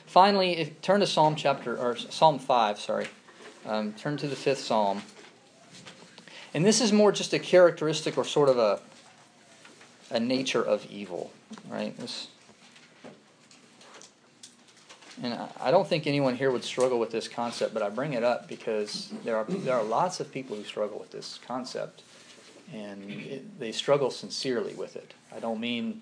Finally, 0.06 0.58
if, 0.58 0.82
turn 0.82 1.00
to 1.00 1.08
Psalm 1.08 1.36
chapter 1.36 1.76
or 1.76 1.96
Psalm 1.98 2.38
five. 2.38 2.80
Sorry, 2.80 3.08
um, 3.66 3.94
turn 3.94 4.18
to 4.18 4.28
the 4.28 4.36
fifth 4.36 4.60
Psalm. 4.60 5.02
And 6.54 6.64
this 6.64 6.82
is 6.82 6.92
more 6.92 7.12
just 7.12 7.34
a 7.34 7.40
characteristic 7.40 8.16
or 8.18 8.24
sort 8.24 8.50
of 8.50 8.60
a 8.60 8.80
a 10.12 10.20
nature 10.20 10.62
of 10.62 10.86
evil, 10.92 11.32
right? 11.68 11.98
This, 11.98 12.28
and 15.22 15.38
I 15.60 15.70
don't 15.72 15.88
think 15.88 16.08
anyone 16.08 16.36
here 16.36 16.52
would 16.52 16.64
struggle 16.64 17.00
with 17.00 17.12
this 17.12 17.28
concept, 17.28 17.74
but 17.74 17.84
I 17.84 17.90
bring 17.90 18.14
it 18.14 18.24
up 18.24 18.48
because 18.48 19.14
there 19.24 19.38
are 19.38 19.44
there 19.46 19.76
are 19.76 19.84
lots 19.84 20.20
of 20.20 20.32
people 20.32 20.56
who 20.56 20.64
struggle 20.64 20.98
with 20.98 21.12
this 21.12 21.40
concept, 21.46 22.02
and 22.74 23.10
it, 23.10 23.60
they 23.60 23.72
struggle 23.72 24.10
sincerely 24.10 24.74
with 24.74 24.96
it. 24.96 25.14
I 25.36 25.40
don't 25.40 25.60
mean 25.60 26.02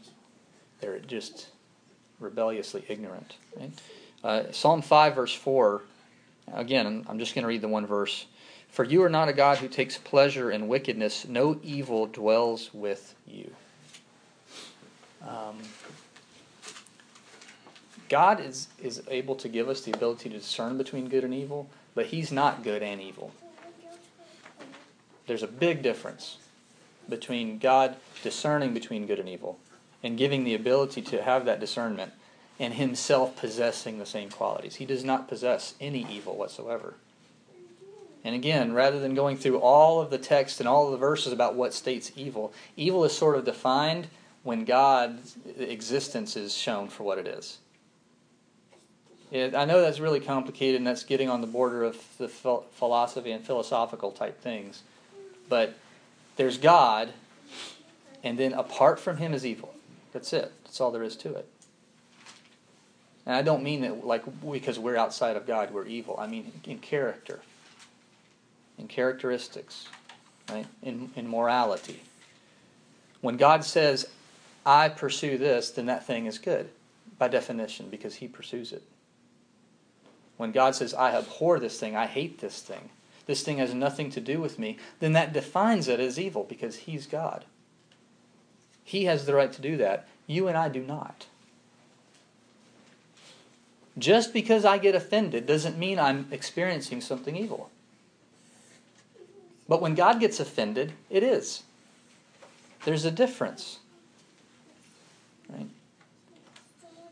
they're 0.79 0.99
just 0.99 1.47
rebelliously 2.19 2.85
ignorant. 2.87 3.35
Right? 3.57 3.71
Uh, 4.23 4.51
Psalm 4.51 4.81
5, 4.81 5.15
verse 5.15 5.33
4, 5.33 5.81
again, 6.53 7.05
I'm 7.07 7.19
just 7.19 7.33
going 7.33 7.43
to 7.43 7.47
read 7.47 7.61
the 7.61 7.67
one 7.67 7.85
verse. 7.85 8.27
For 8.69 8.85
you 8.85 9.03
are 9.03 9.09
not 9.09 9.27
a 9.27 9.33
God 9.33 9.57
who 9.57 9.67
takes 9.67 9.97
pleasure 9.97 10.51
in 10.51 10.67
wickedness, 10.67 11.27
no 11.27 11.59
evil 11.63 12.07
dwells 12.07 12.69
with 12.73 13.15
you. 13.27 13.51
Um, 15.27 15.57
God 18.11 18.41
is, 18.41 18.67
is 18.83 19.01
able 19.07 19.35
to 19.35 19.47
give 19.47 19.69
us 19.69 19.79
the 19.81 19.93
ability 19.93 20.29
to 20.29 20.37
discern 20.37 20.77
between 20.77 21.07
good 21.07 21.23
and 21.23 21.33
evil, 21.33 21.69
but 21.95 22.07
He's 22.07 22.29
not 22.29 22.61
good 22.61 22.83
and 22.83 22.99
evil. 22.99 23.31
There's 25.27 25.43
a 25.43 25.47
big 25.47 25.81
difference 25.81 26.37
between 27.07 27.57
God 27.57 27.95
discerning 28.21 28.73
between 28.73 29.07
good 29.07 29.19
and 29.19 29.29
evil 29.29 29.59
and 30.03 30.17
giving 30.17 30.43
the 30.43 30.53
ability 30.53 31.01
to 31.03 31.23
have 31.23 31.45
that 31.45 31.61
discernment 31.61 32.11
and 32.59 32.73
Himself 32.73 33.37
possessing 33.37 33.97
the 33.97 34.05
same 34.05 34.29
qualities. 34.29 34.75
He 34.75 34.85
does 34.85 35.05
not 35.05 35.29
possess 35.29 35.75
any 35.79 36.05
evil 36.11 36.35
whatsoever. 36.35 36.95
And 38.25 38.35
again, 38.35 38.73
rather 38.73 38.99
than 38.99 39.15
going 39.15 39.37
through 39.37 39.59
all 39.59 40.01
of 40.01 40.09
the 40.09 40.17
text 40.17 40.59
and 40.59 40.67
all 40.67 40.87
of 40.87 40.91
the 40.91 40.97
verses 40.97 41.31
about 41.31 41.55
what 41.55 41.73
states 41.73 42.11
evil, 42.17 42.51
evil 42.75 43.05
is 43.05 43.17
sort 43.17 43.37
of 43.37 43.45
defined 43.45 44.09
when 44.43 44.65
God's 44.65 45.37
existence 45.57 46.35
is 46.35 46.53
shown 46.53 46.89
for 46.89 47.03
what 47.03 47.17
it 47.17 47.25
is. 47.25 47.59
It, 49.31 49.55
I 49.55 49.63
know 49.63 49.81
that's 49.81 50.01
really 50.01 50.19
complicated 50.19 50.75
and 50.75 50.85
that's 50.85 51.03
getting 51.03 51.29
on 51.29 51.39
the 51.39 51.47
border 51.47 51.83
of 51.83 51.97
the 52.17 52.27
philosophy 52.27 53.31
and 53.31 53.45
philosophical 53.45 54.11
type 54.11 54.41
things. 54.41 54.83
But 55.47 55.73
there's 56.35 56.57
God, 56.57 57.13
and 58.23 58.37
then 58.37 58.51
apart 58.53 58.99
from 58.99 59.17
Him 59.17 59.33
is 59.33 59.45
evil. 59.45 59.73
That's 60.11 60.33
it. 60.33 60.51
That's 60.65 60.81
all 60.81 60.91
there 60.91 61.03
is 61.03 61.15
to 61.17 61.33
it. 61.33 61.47
And 63.25 63.35
I 63.35 63.41
don't 63.41 63.63
mean 63.63 63.81
that 63.81 64.05
like 64.05 64.23
because 64.49 64.79
we're 64.79 64.97
outside 64.97 65.37
of 65.37 65.47
God 65.47 65.71
we're 65.71 65.85
evil. 65.85 66.17
I 66.19 66.27
mean 66.27 66.51
in 66.65 66.79
character, 66.79 67.39
in 68.77 68.87
characteristics, 68.87 69.87
right? 70.49 70.65
In 70.81 71.11
in 71.15 71.29
morality. 71.29 72.01
When 73.21 73.37
God 73.37 73.63
says, 73.63 74.09
"I 74.65 74.89
pursue 74.89 75.37
this," 75.37 75.69
then 75.69 75.85
that 75.85 76.05
thing 76.05 76.25
is 76.25 76.39
good, 76.39 76.69
by 77.19 77.27
definition, 77.27 77.89
because 77.89 78.15
He 78.15 78.27
pursues 78.27 78.73
it. 78.73 78.83
When 80.37 80.51
God 80.51 80.75
says, 80.75 80.93
"I 80.93 81.15
abhor 81.15 81.59
this 81.59 81.79
thing," 81.79 81.95
I 81.95 82.07
hate 82.07 82.39
this 82.39 82.61
thing. 82.61 82.89
This 83.25 83.43
thing 83.43 83.57
has 83.59 83.73
nothing 83.73 84.09
to 84.11 84.19
do 84.19 84.41
with 84.41 84.57
me. 84.57 84.77
Then 84.99 85.13
that 85.13 85.33
defines 85.33 85.87
it 85.87 85.99
as 85.99 86.19
evil 86.19 86.43
because 86.43 86.77
He's 86.77 87.05
God. 87.05 87.45
He 88.83 89.05
has 89.05 89.25
the 89.25 89.35
right 89.35 89.53
to 89.53 89.61
do 89.61 89.77
that. 89.77 90.07
You 90.27 90.47
and 90.47 90.57
I 90.57 90.69
do 90.69 90.81
not. 90.81 91.27
Just 93.97 94.33
because 94.33 94.65
I 94.65 94.77
get 94.77 94.95
offended 94.95 95.45
doesn't 95.45 95.77
mean 95.77 95.99
I'm 95.99 96.27
experiencing 96.31 97.01
something 97.01 97.35
evil. 97.35 97.69
But 99.67 99.81
when 99.81 99.95
God 99.95 100.19
gets 100.19 100.39
offended, 100.39 100.93
it 101.09 101.23
is. 101.23 101.63
There's 102.83 103.05
a 103.05 103.11
difference. 103.11 103.79
Right? 105.49 105.67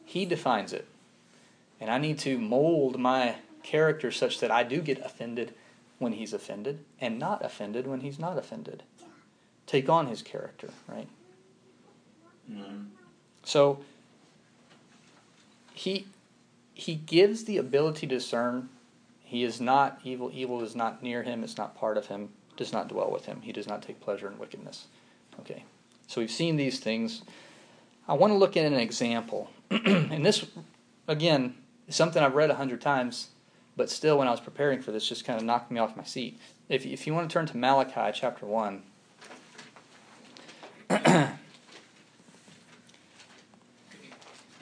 He 0.05 0.25
defines 0.25 0.73
it. 0.73 0.87
And 1.79 1.89
I 1.89 1.97
need 1.97 2.19
to 2.19 2.37
mold 2.37 2.99
my 2.99 3.35
character 3.63 4.11
such 4.11 4.39
that 4.39 4.51
I 4.51 4.63
do 4.63 4.81
get 4.81 4.99
offended 4.99 5.53
when 5.97 6.13
he's 6.13 6.33
offended 6.33 6.83
and 6.99 7.19
not 7.19 7.43
offended 7.43 7.87
when 7.87 8.01
he's 8.01 8.19
not 8.19 8.37
offended. 8.37 8.83
Take 9.65 9.89
on 9.89 10.07
his 10.07 10.21
character, 10.21 10.69
right? 10.87 11.07
Mm-hmm. 12.51 12.85
So 13.43 13.79
he 15.73 16.07
he 16.73 16.95
gives 16.95 17.43
the 17.43 17.57
ability 17.57 18.07
to 18.07 18.15
discern. 18.15 18.69
He 19.23 19.43
is 19.43 19.61
not 19.61 19.99
evil. 20.03 20.31
Evil 20.33 20.63
is 20.63 20.75
not 20.75 21.03
near 21.03 21.23
him. 21.23 21.43
It's 21.43 21.57
not 21.57 21.77
part 21.77 21.97
of 21.97 22.07
him. 22.07 22.29
Does 22.57 22.73
not 22.73 22.87
dwell 22.87 23.11
with 23.11 23.25
him. 23.25 23.41
He 23.41 23.51
does 23.51 23.67
not 23.67 23.83
take 23.83 23.99
pleasure 23.99 24.27
in 24.27 24.39
wickedness. 24.39 24.87
Okay. 25.41 25.63
So 26.07 26.21
we've 26.21 26.31
seen 26.31 26.55
these 26.55 26.79
things. 26.79 27.21
I 28.07 28.13
want 28.13 28.31
to 28.33 28.37
look 28.37 28.57
at 28.57 28.65
an 28.65 28.73
example. 28.73 29.51
and 29.69 30.25
this, 30.25 30.45
again, 31.07 31.53
something 31.89 32.21
I've 32.21 32.35
read 32.35 32.49
a 32.49 32.55
hundred 32.55 32.81
times, 32.81 33.29
but 33.75 33.89
still, 33.89 34.17
when 34.17 34.27
I 34.27 34.31
was 34.31 34.39
preparing 34.39 34.81
for 34.81 34.91
this, 34.91 35.07
just 35.07 35.25
kind 35.25 35.39
of 35.39 35.45
knocked 35.45 35.71
me 35.71 35.79
off 35.79 35.95
my 35.95 36.03
seat. 36.03 36.39
If, 36.67 36.85
if 36.85 37.07
you 37.07 37.13
want 37.13 37.29
to 37.29 37.33
turn 37.33 37.45
to 37.47 37.57
Malachi 37.57 38.11
chapter 38.13 38.45
1. 38.45 38.83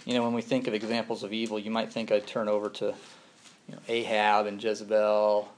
you 0.06 0.14
know, 0.14 0.24
when 0.24 0.34
we 0.34 0.42
think 0.42 0.68
of 0.68 0.74
examples 0.74 1.24
of 1.24 1.34
evil, 1.34 1.60
you 1.60 1.72
might 1.72 1.92
think 1.92 2.12
I'd 2.12 2.28
turn 2.28 2.48
over 2.48 2.70
to 2.70 2.94
you 3.68 3.76
know, 3.76 3.80
Ahab 3.88 4.46
and 4.46 4.64
Jezebel, 4.64 5.50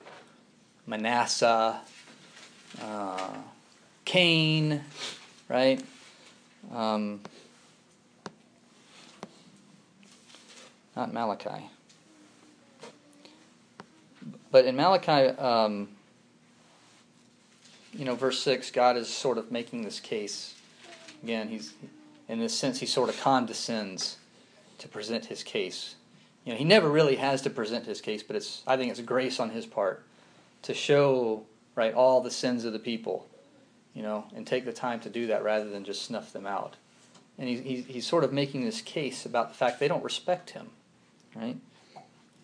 Manasseh, 0.87 1.79
uh, 2.81 3.29
Cain, 4.05 4.83
right? 5.47 5.83
Um, 6.73 7.21
not 10.99 11.13
Malachi. 11.13 11.69
But 14.51 14.65
in 14.65 14.75
Malachi, 14.75 15.29
um, 15.37 15.87
you 17.93 18.03
know, 18.03 18.15
verse 18.15 18.41
6, 18.41 18.71
God 18.71 18.97
is 18.97 19.07
sort 19.07 19.37
of 19.37 19.49
making 19.49 19.83
this 19.83 20.01
case. 20.01 20.55
Again, 21.23 21.47
he's, 21.47 21.73
in 22.27 22.39
this 22.39 22.53
sense, 22.53 22.81
he 22.81 22.85
sort 22.85 23.07
of 23.07 23.17
condescends 23.21 24.17
to 24.79 24.89
present 24.89 25.27
his 25.27 25.41
case. 25.41 25.95
You 26.43 26.51
know, 26.51 26.57
he 26.57 26.65
never 26.65 26.89
really 26.89 27.15
has 27.15 27.41
to 27.43 27.49
present 27.49 27.85
his 27.85 28.01
case, 28.01 28.21
but 28.21 28.35
it's 28.35 28.61
I 28.67 28.75
think 28.75 28.91
it's 28.91 28.99
grace 28.99 29.39
on 29.39 29.51
his 29.51 29.65
part 29.65 30.03
to 30.63 30.73
show 30.73 31.45
right 31.75 31.93
all 31.93 32.19
the 32.19 32.31
sins 32.31 32.65
of 32.65 32.73
the 32.73 32.79
people, 32.79 33.25
you 33.93 34.03
know, 34.03 34.25
and 34.35 34.45
take 34.45 34.65
the 34.65 34.73
time 34.73 34.99
to 35.01 35.09
do 35.09 35.27
that 35.27 35.43
rather 35.43 35.69
than 35.69 35.85
just 35.85 36.01
snuff 36.01 36.33
them 36.33 36.45
out. 36.45 36.75
And 37.37 37.47
he's 37.47 37.61
he's, 37.61 37.85
he's 37.85 38.07
sort 38.07 38.23
of 38.23 38.33
making 38.33 38.65
this 38.65 38.81
case 38.81 39.25
about 39.25 39.49
the 39.49 39.55
fact 39.55 39.79
they 39.79 39.87
don't 39.87 40.03
respect 40.03 40.49
him, 40.51 40.71
right? 41.39 41.57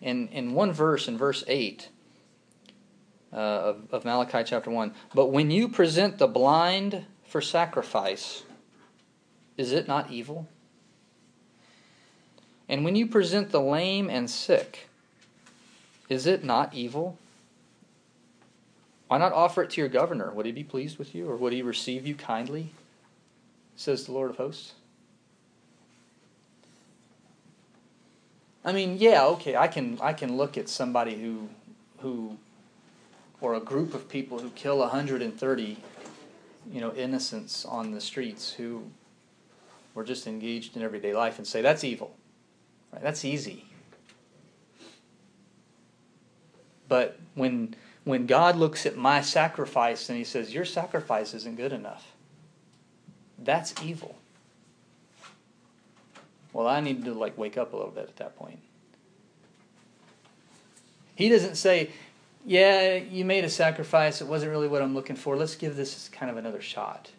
In 0.00 0.28
in 0.28 0.54
one 0.54 0.72
verse, 0.72 1.08
in 1.08 1.16
verse 1.16 1.44
eight. 1.46 1.88
Uh, 3.32 3.74
of, 3.74 3.92
of 3.92 4.04
Malachi 4.04 4.44
chapter 4.44 4.70
1. 4.70 4.94
But 5.12 5.26
when 5.26 5.50
you 5.50 5.68
present 5.68 6.16
the 6.16 6.28
blind 6.28 7.04
for 7.24 7.42
sacrifice, 7.42 8.44
is 9.58 9.72
it 9.72 9.86
not 9.86 10.10
evil? 10.10 10.48
And 12.68 12.84
when 12.84 12.96
you 12.96 13.06
present 13.06 13.50
the 13.50 13.60
lame 13.60 14.08
and 14.08 14.30
sick, 14.30 14.88
is 16.08 16.26
it 16.26 16.44
not 16.44 16.72
evil? 16.72 17.18
Why 19.08 19.18
not 19.18 19.32
offer 19.32 19.62
it 19.62 19.70
to 19.70 19.80
your 19.80 19.90
governor? 19.90 20.32
Would 20.32 20.46
he 20.46 20.52
be 20.52 20.64
pleased 20.64 20.98
with 20.98 21.14
you, 21.14 21.28
or 21.28 21.36
would 21.36 21.52
he 21.52 21.62
receive 21.62 22.06
you 22.06 22.14
kindly? 22.14 22.72
Says 23.76 24.06
the 24.06 24.12
Lord 24.12 24.30
of 24.30 24.36
hosts. 24.36 24.72
I 28.66 28.72
mean, 28.72 28.98
yeah, 28.98 29.24
okay, 29.24 29.56
I 29.56 29.68
can 29.68 29.98
I 30.02 30.12
can 30.12 30.36
look 30.36 30.58
at 30.58 30.68
somebody 30.68 31.14
who 31.14 31.48
who 32.00 32.36
or 33.40 33.54
a 33.54 33.60
group 33.60 33.94
of 33.94 34.08
people 34.08 34.38
who 34.38 34.50
kill 34.50 34.78
130 34.78 35.76
you 36.72 36.80
know 36.80 36.92
innocents 36.92 37.64
on 37.64 37.92
the 37.92 38.00
streets 38.00 38.52
who 38.52 38.82
were 39.94 40.04
just 40.04 40.26
engaged 40.26 40.76
in 40.76 40.82
everyday 40.82 41.14
life 41.14 41.38
and 41.38 41.46
say 41.46 41.62
that's 41.62 41.84
evil 41.84 42.14
Right? 42.92 43.02
That's 43.02 43.24
easy. 43.24 43.64
But 46.88 47.18
when 47.34 47.74
when 48.04 48.26
God 48.26 48.56
looks 48.56 48.86
at 48.86 48.96
my 48.96 49.20
sacrifice 49.20 50.08
and 50.08 50.16
he 50.16 50.24
says, 50.24 50.54
Your 50.54 50.64
sacrifice 50.64 51.34
isn't 51.34 51.56
good 51.56 51.72
enough, 51.72 52.12
that's 53.38 53.74
evil. 53.82 54.15
Well, 56.56 56.68
I 56.68 56.80
needed 56.80 57.04
to 57.04 57.12
like 57.12 57.36
wake 57.36 57.58
up 57.58 57.74
a 57.74 57.76
little 57.76 57.92
bit 57.92 58.08
at 58.08 58.16
that 58.16 58.34
point. 58.34 58.58
He 61.14 61.28
doesn't 61.28 61.56
say, 61.56 61.90
Yeah, 62.46 62.94
you 62.94 63.26
made 63.26 63.44
a 63.44 63.50
sacrifice, 63.50 64.22
it 64.22 64.26
wasn't 64.26 64.52
really 64.52 64.66
what 64.66 64.80
I'm 64.80 64.94
looking 64.94 65.16
for. 65.16 65.36
Let's 65.36 65.54
give 65.54 65.76
this 65.76 66.08
kind 66.08 66.30
of 66.30 66.38
another 66.38 66.62
shot. 66.62 67.10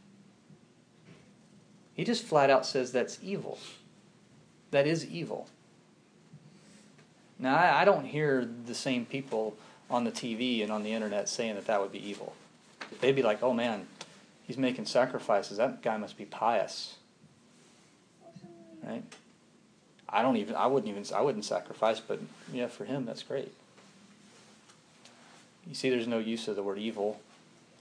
He 1.93 2.04
just 2.04 2.23
flat 2.23 2.50
out 2.50 2.65
says 2.65 2.91
that's 2.91 3.19
evil. 3.21 3.60
That 4.71 4.88
is 4.88 5.06
evil. 5.06 5.47
Now, 7.38 7.58
I, 7.58 7.86
don't 7.86 8.06
hear 8.06 8.50
the 8.65 8.73
same 8.73 9.06
people 9.06 9.56
on 9.91 10.04
the 10.04 10.12
TV 10.12 10.63
and 10.63 10.71
on 10.71 10.82
the 10.82 10.91
internet 10.91 11.30
saying 11.30 11.54
that 11.54 11.67
that 11.67 11.80
would 11.80 11.91
be 11.91 12.04
evil. 12.04 12.34
They'd 13.02 13.15
be 13.15 13.21
like, 13.21 13.43
oh 13.43 13.54
man, 13.54 13.86
he's 14.47 14.58
making 14.58 14.88
sacrifices. 14.88 15.58
That 15.58 15.84
guy 15.84 15.95
must 15.97 16.17
be 16.17 16.26
pious. 16.26 16.95
Right? 18.84 19.04
I 20.10 20.22
don't 20.22 20.38
even, 20.38 20.56
I 20.56 20.67
wouldn't 20.67 20.89
even, 20.89 21.04
I 21.15 21.22
wouldn't 21.22 21.46
sacrifice, 21.46 22.00
but 22.00 22.20
yeah, 22.52 22.67
for 22.67 22.86
him, 22.86 23.06
that's 23.06 23.24
great. 23.24 23.52
You 25.67 25.76
see, 25.76 25.89
there's 25.89 26.08
no 26.08 26.20
use 26.20 26.48
of 26.48 26.56
the 26.56 26.63
word 26.63 26.80
evil 26.80 27.20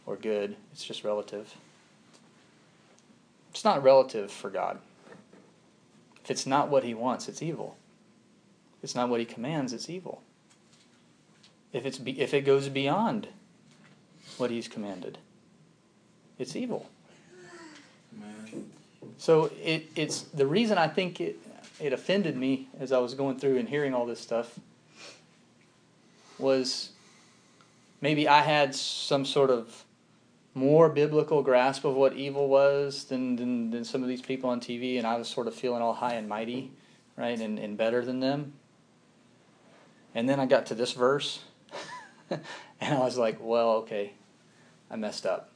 or 0.06 0.16
good, 0.16 0.56
it's 0.72 0.84
just 0.84 1.04
relative. 1.04 1.54
It's 3.50 3.64
not 3.64 3.82
relative 3.82 4.30
for 4.30 4.50
God. 4.50 4.78
If 6.22 6.30
it's 6.30 6.46
not 6.46 6.68
what 6.68 6.84
he 6.84 6.94
wants, 6.94 7.28
it's 7.28 7.42
evil. 7.42 7.76
If 8.78 8.84
it's 8.84 8.94
not 8.94 9.08
what 9.08 9.20
he 9.20 9.26
commands, 9.26 9.72
it's 9.72 9.88
evil. 9.88 10.22
If, 11.72 11.86
it's 11.86 11.98
be, 11.98 12.20
if 12.20 12.34
it 12.34 12.42
goes 12.42 12.68
beyond 12.68 13.28
what 14.36 14.50
he's 14.50 14.68
commanded, 14.68 15.18
it's 16.38 16.54
evil. 16.54 16.88
Man. 18.12 18.70
So 19.18 19.50
it, 19.62 19.86
it's 19.96 20.22
the 20.22 20.46
reason 20.46 20.78
I 20.78 20.88
think 20.88 21.20
it, 21.20 21.38
it 21.80 21.92
offended 21.92 22.36
me 22.36 22.68
as 22.78 22.92
I 22.92 22.98
was 22.98 23.14
going 23.14 23.38
through 23.38 23.58
and 23.58 23.68
hearing 23.68 23.94
all 23.94 24.06
this 24.06 24.20
stuff 24.20 24.58
was 26.38 26.90
maybe 28.00 28.28
I 28.28 28.42
had 28.42 28.74
some 28.74 29.24
sort 29.24 29.50
of 29.50 29.84
more 30.54 30.88
biblical 30.88 31.42
grasp 31.42 31.84
of 31.84 31.94
what 31.94 32.14
evil 32.14 32.48
was 32.48 33.04
than, 33.04 33.36
than, 33.36 33.70
than 33.70 33.84
some 33.84 34.02
of 34.02 34.08
these 34.08 34.22
people 34.22 34.48
on 34.48 34.58
TV, 34.58 34.96
and 34.96 35.06
I 35.06 35.16
was 35.16 35.28
sort 35.28 35.46
of 35.46 35.54
feeling 35.54 35.82
all 35.82 35.92
high 35.92 36.14
and 36.14 36.26
mighty, 36.26 36.72
right, 37.16 37.38
and, 37.38 37.58
and 37.58 37.76
better 37.76 38.04
than 38.04 38.20
them. 38.20 38.54
And 40.14 40.26
then 40.26 40.40
I 40.40 40.46
got 40.46 40.64
to 40.66 40.74
this 40.74 40.92
verse, 40.92 41.40
and 42.30 42.40
I 42.80 43.00
was 43.00 43.18
like, 43.18 43.36
well, 43.38 43.72
okay, 43.72 44.14
I 44.90 44.96
messed 44.96 45.26
up, 45.26 45.50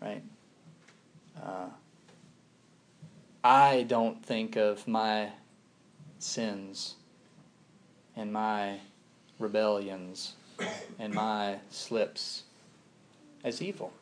right? 0.00 0.22
Uh, 1.42 1.66
I 3.44 3.84
don't 3.88 4.24
think 4.24 4.56
of 4.56 4.86
my 4.86 5.30
sins 6.18 6.94
and 8.16 8.32
my 8.32 8.78
rebellions 9.38 10.34
and 10.98 11.12
my 11.12 11.56
slips 11.70 12.44
as 13.42 13.60
evil. 13.60 13.92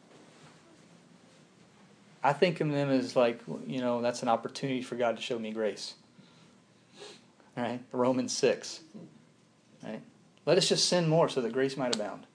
I 2.22 2.34
think 2.34 2.60
of 2.60 2.70
them 2.70 2.90
as 2.90 3.16
like, 3.16 3.40
you 3.66 3.80
know, 3.80 4.02
that's 4.02 4.22
an 4.22 4.28
opportunity 4.28 4.82
for 4.82 4.96
God 4.96 5.16
to 5.16 5.22
show 5.22 5.38
me 5.38 5.52
grace. 5.52 5.94
All 7.56 7.64
right? 7.64 7.80
Romans 7.92 8.36
6. 8.36 8.80
Right? 9.82 10.02
Let 10.44 10.58
us 10.58 10.68
just 10.68 10.88
sin 10.88 11.08
more 11.08 11.30
so 11.30 11.40
that 11.40 11.52
grace 11.52 11.78
might 11.78 11.94
abound. 11.94 12.26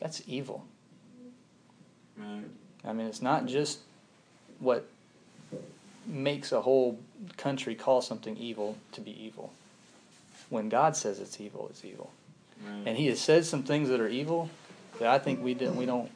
That's 0.00 0.22
evil. 0.26 0.64
Man. 2.16 2.50
I 2.84 2.92
mean, 2.92 3.06
it's 3.06 3.22
not 3.22 3.46
just 3.46 3.80
what 4.58 4.86
makes 6.06 6.52
a 6.52 6.60
whole 6.60 6.98
country 7.36 7.74
call 7.74 8.00
something 8.00 8.36
evil 8.36 8.76
to 8.92 9.00
be 9.00 9.10
evil. 9.22 9.52
When 10.48 10.68
God 10.68 10.96
says 10.96 11.20
it's 11.20 11.40
evil, 11.40 11.66
it's 11.70 11.84
evil. 11.84 12.10
Man. 12.64 12.88
And 12.88 12.96
He 12.96 13.06
has 13.06 13.20
said 13.20 13.44
some 13.44 13.62
things 13.62 13.88
that 13.88 14.00
are 14.00 14.08
evil 14.08 14.50
that 14.98 15.08
I 15.08 15.18
think 15.18 15.42
we 15.42 15.54
didn't. 15.54 15.76
We 15.76 15.86
don't. 15.86 16.10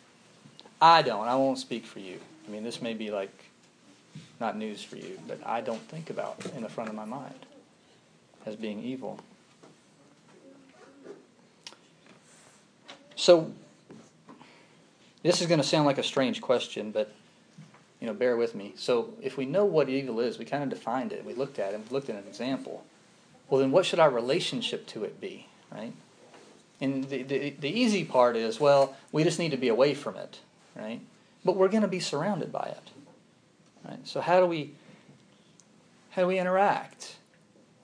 I 0.81 1.03
don't. 1.03 1.27
I 1.27 1.37
won't 1.37 1.59
speak 1.59 1.87
for 1.87 2.01
you. 2.01 2.19
I 2.47 2.51
mean, 2.51 2.65
this 2.65 2.83
may 2.83 2.95
be 2.95 3.11
like 3.11 3.33
not 4.41 4.57
news 4.57 4.83
for 4.83 4.97
you, 4.97 5.19
but 5.27 5.39
I 5.47 5.61
don't 5.61 5.81
think 5.89 6.11
about 6.11 6.45
in 6.57 6.63
the 6.63 6.69
front 6.69 6.91
of 6.91 6.97
my 6.97 7.05
mind 7.05 7.47
as 8.45 8.57
being 8.57 8.83
evil. 8.83 9.19
So 13.17 13.53
this 15.25 15.41
is 15.41 15.49
going 15.49 15.61
to 15.61 15.67
sound 15.67 15.87
like 15.87 15.99
a 15.99 16.03
strange 16.05 16.41
question, 16.41 16.93
but 16.93 17.13
you 17.99 18.07
know, 18.07 18.13
bear 18.13 18.37
with 18.37 18.55
me. 18.55 18.75
So, 18.77 19.15
if 19.23 19.39
we 19.39 19.47
know 19.47 19.65
what 19.65 19.89
evil 19.89 20.21
is, 20.21 20.39
we 20.39 20.45
kind 20.45 20.63
of 20.63 20.69
defined 20.69 21.13
it. 21.13 21.25
We 21.25 21.33
looked 21.33 21.59
at 21.59 21.73
it. 21.73 21.81
We 21.81 21.95
looked 21.95 22.11
at 22.11 22.17
an 22.17 22.29
example. 22.29 22.85
Well, 23.49 23.61
then, 23.61 23.71
what 23.71 23.87
should 23.87 23.99
our 23.99 24.11
relationship 24.11 24.87
to 24.89 25.05
it 25.05 25.21
be, 25.23 25.47
right? 25.73 25.95
And 26.81 27.05
the, 27.05 27.23
the, 27.23 27.51
the 27.59 27.71
easy 27.71 28.05
part 28.05 28.37
is, 28.37 28.61
well, 28.61 28.95
we 29.11 29.25
just 29.25 29.39
need 29.39 29.53
to 29.53 29.57
be 29.57 29.69
away 29.69 29.95
from 29.95 30.17
it, 30.17 30.41
right? 30.77 31.01
But 31.45 31.57
we're 31.57 31.69
going 31.69 31.83
to 31.83 31.89
be 31.89 32.01
surrounded 32.01 32.53
by 32.53 32.75
it, 32.77 32.91
right? 33.89 34.07
So, 34.07 34.21
how 34.21 34.41
do 34.41 34.47
we 34.47 34.75
how 36.11 36.23
do 36.23 36.29
we 36.29 36.39
interact? 36.39 37.17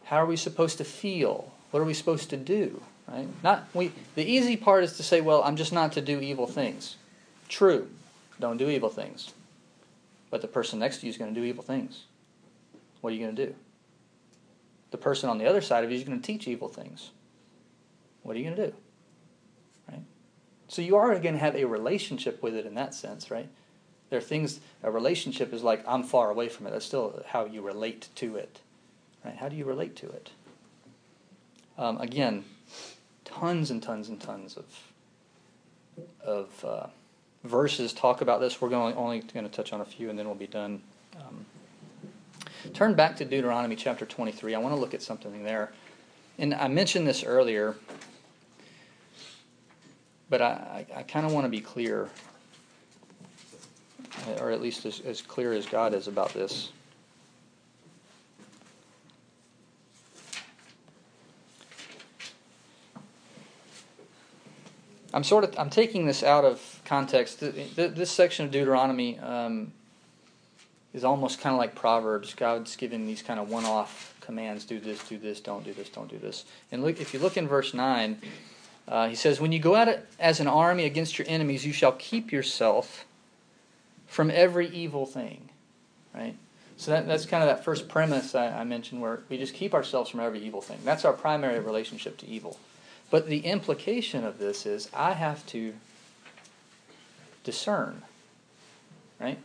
How 0.05 0.18
are 0.18 0.26
we 0.26 0.37
supposed 0.37 0.76
to 0.79 0.85
feel? 0.85 1.53
What 1.70 1.81
are 1.81 1.85
we 1.85 1.94
supposed 1.94 2.29
to 2.31 2.37
do? 2.37 2.83
Right? 3.09 3.26
Not 3.42 3.66
we. 3.72 3.92
The 4.14 4.24
easy 4.24 4.59
part 4.59 4.85
is 4.85 4.98
to 4.98 5.03
say, 5.03 5.22
well, 5.22 5.42
I'm 5.42 5.57
just 5.57 5.72
not 5.72 5.92
to 5.92 6.03
do 6.03 6.20
evil 6.20 6.46
things. 6.46 6.96
True. 7.50 7.88
Don't 8.38 8.56
do 8.56 8.70
evil 8.70 8.88
things. 8.88 9.34
But 10.30 10.40
the 10.40 10.48
person 10.48 10.78
next 10.78 10.98
to 10.98 11.06
you 11.06 11.10
is 11.10 11.18
going 11.18 11.34
to 11.34 11.38
do 11.38 11.44
evil 11.44 11.64
things. 11.64 12.04
What 13.00 13.12
are 13.12 13.16
you 13.16 13.24
going 13.24 13.36
to 13.36 13.46
do? 13.46 13.54
The 14.92 14.98
person 14.98 15.28
on 15.28 15.38
the 15.38 15.46
other 15.46 15.60
side 15.60 15.84
of 15.84 15.90
you 15.90 15.96
is 15.96 16.04
going 16.04 16.18
to 16.18 16.26
teach 16.26 16.46
evil 16.46 16.68
things. 16.68 17.10
What 18.22 18.36
are 18.36 18.38
you 18.38 18.44
going 18.44 18.56
to 18.56 18.66
do? 18.68 18.74
Right? 19.90 20.02
So 20.68 20.80
you 20.80 20.96
are 20.96 21.18
going 21.18 21.34
to 21.34 21.40
have 21.40 21.56
a 21.56 21.64
relationship 21.64 22.40
with 22.40 22.54
it 22.54 22.66
in 22.66 22.74
that 22.76 22.94
sense, 22.94 23.30
right? 23.30 23.48
There 24.10 24.18
are 24.18 24.22
things, 24.22 24.60
a 24.82 24.90
relationship 24.90 25.52
is 25.52 25.62
like, 25.62 25.82
I'm 25.86 26.04
far 26.04 26.30
away 26.30 26.48
from 26.48 26.66
it. 26.66 26.70
That's 26.70 26.86
still 26.86 27.22
how 27.26 27.46
you 27.46 27.62
relate 27.62 28.08
to 28.16 28.36
it. 28.36 28.60
Right? 29.24 29.36
How 29.36 29.48
do 29.48 29.56
you 29.56 29.64
relate 29.64 29.96
to 29.96 30.06
it? 30.06 30.30
Um, 31.76 32.00
again, 32.00 32.44
tons 33.24 33.70
and 33.72 33.82
tons 33.82 34.08
and 34.08 34.20
tons 34.20 34.56
of, 34.56 34.92
of 36.22 36.64
uh, 36.64 36.86
verses 37.44 37.92
talk 37.92 38.20
about 38.20 38.40
this. 38.40 38.61
We're 38.61 38.68
going, 38.68 38.94
only 38.96 39.20
going 39.20 39.48
to 39.48 39.53
touch 39.53 39.72
on 39.72 39.81
a 39.81 39.85
few 39.85 40.11
and 40.11 40.18
then 40.18 40.26
we'll 40.26 40.35
be 40.35 40.46
done. 40.46 40.83
Um, 41.16 41.46
turn 42.74 42.94
back 42.94 43.16
to 43.16 43.24
Deuteronomy 43.24 43.76
chapter 43.76 44.05
23. 44.05 44.55
I 44.55 44.59
want 44.59 44.74
to 44.74 44.81
look 44.81 44.94
at 44.94 45.03
something 45.03 45.44
there. 45.44 45.72
And 46.38 46.55
I 46.55 46.68
mentioned 46.68 47.07
this 47.07 47.24
earlier, 47.24 47.76
but 50.29 50.40
I, 50.40 50.87
I, 50.94 51.00
I 51.00 51.03
kind 51.03 51.26
of 51.26 51.33
want 51.33 51.44
to 51.44 51.50
be 51.50 51.61
clear, 51.61 52.09
or 54.38 54.50
at 54.50 54.62
least 54.62 54.87
as, 54.87 55.00
as 55.00 55.20
clear 55.20 55.53
as 55.53 55.66
God 55.66 55.92
is 55.92 56.09
about 56.09 56.33
this. 56.33 56.70
I'm 65.12 65.24
sort 65.24 65.44
of 65.44 65.59
I'm 65.59 65.70
taking 65.70 66.07
this 66.07 66.22
out 66.22 66.44
of 66.44 66.69
context. 66.90 67.38
This 67.38 68.11
section 68.11 68.44
of 68.44 68.50
Deuteronomy 68.50 69.16
um, 69.20 69.72
is 70.92 71.05
almost 71.05 71.40
kind 71.40 71.55
of 71.55 71.59
like 71.59 71.76
Proverbs. 71.76 72.35
God's 72.35 72.74
giving 72.74 73.07
these 73.07 73.22
kind 73.22 73.38
of 73.38 73.48
one-off 73.48 74.16
commands: 74.20 74.64
do 74.64 74.81
this, 74.81 74.98
do 75.09 75.16
this, 75.16 75.38
don't 75.40 75.64
do 75.64 75.72
this, 75.72 75.88
don't 75.88 76.11
do 76.11 76.18
this. 76.18 76.44
And 76.72 76.83
look, 76.83 77.00
if 77.00 77.14
you 77.14 77.20
look 77.20 77.37
in 77.37 77.46
verse 77.46 77.72
nine, 77.72 78.20
uh, 78.88 79.09
he 79.09 79.14
says, 79.14 79.40
"When 79.40 79.53
you 79.53 79.61
go 79.61 79.76
out 79.76 79.88
as 80.18 80.40
an 80.40 80.48
army 80.48 80.85
against 80.85 81.16
your 81.16 81.29
enemies, 81.29 81.64
you 81.64 81.72
shall 81.72 81.92
keep 81.92 82.33
yourself 82.33 83.05
from 84.09 84.29
every 84.29 84.68
evil 84.68 85.07
thing." 85.07 85.48
Right. 86.12 86.35
So 86.76 86.90
that, 86.90 87.07
that's 87.07 87.24
kind 87.24 87.44
of 87.44 87.48
that 87.50 87.64
first 87.64 87.88
premise 87.88 88.35
I, 88.35 88.48
I 88.48 88.64
mentioned, 88.64 89.00
where 89.00 89.20
we 89.29 89.38
just 89.38 89.55
keep 89.55 89.74
ourselves 89.74 90.11
from 90.11 90.18
every 90.18 90.40
evil 90.40 90.61
thing. 90.61 90.79
That's 90.85 91.05
our 91.05 91.12
primary 91.12 91.61
relationship 91.61 92.16
to 92.18 92.26
evil. 92.26 92.59
But 93.11 93.29
the 93.29 93.40
implication 93.40 94.24
of 94.24 94.38
this 94.38 94.66
is 94.66 94.90
I 94.92 95.12
have 95.12 95.46
to 95.55 95.74
discern, 97.44 98.03
right? 99.20 99.38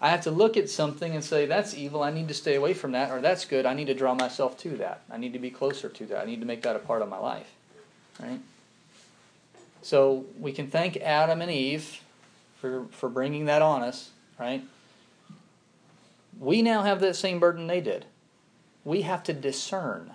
I 0.00 0.10
have 0.10 0.22
to 0.22 0.30
look 0.30 0.56
at 0.56 0.70
something 0.70 1.14
and 1.14 1.22
say, 1.22 1.46
that's 1.46 1.74
evil, 1.74 2.02
I 2.02 2.10
need 2.10 2.28
to 2.28 2.34
stay 2.34 2.54
away 2.54 2.72
from 2.74 2.92
that, 2.92 3.10
or 3.10 3.20
that's 3.20 3.44
good, 3.44 3.66
I 3.66 3.74
need 3.74 3.86
to 3.86 3.94
draw 3.94 4.14
myself 4.14 4.56
to 4.58 4.70
that. 4.78 5.02
I 5.10 5.18
need 5.18 5.32
to 5.34 5.38
be 5.38 5.50
closer 5.50 5.88
to 5.88 6.06
that. 6.06 6.22
I 6.22 6.24
need 6.24 6.40
to 6.40 6.46
make 6.46 6.62
that 6.62 6.76
a 6.76 6.78
part 6.78 7.02
of 7.02 7.08
my 7.08 7.18
life, 7.18 7.50
right? 8.20 8.40
So 9.82 10.24
we 10.38 10.52
can 10.52 10.68
thank 10.68 10.96
Adam 10.98 11.40
and 11.40 11.50
Eve 11.50 12.02
for, 12.60 12.86
for 12.90 13.08
bringing 13.08 13.46
that 13.46 13.62
on 13.62 13.82
us, 13.82 14.10
right? 14.38 14.62
We 16.38 16.62
now 16.62 16.82
have 16.82 17.00
that 17.00 17.16
same 17.16 17.38
burden 17.38 17.66
they 17.66 17.80
did. 17.80 18.06
We 18.84 19.02
have 19.02 19.22
to 19.24 19.32
discern, 19.34 20.14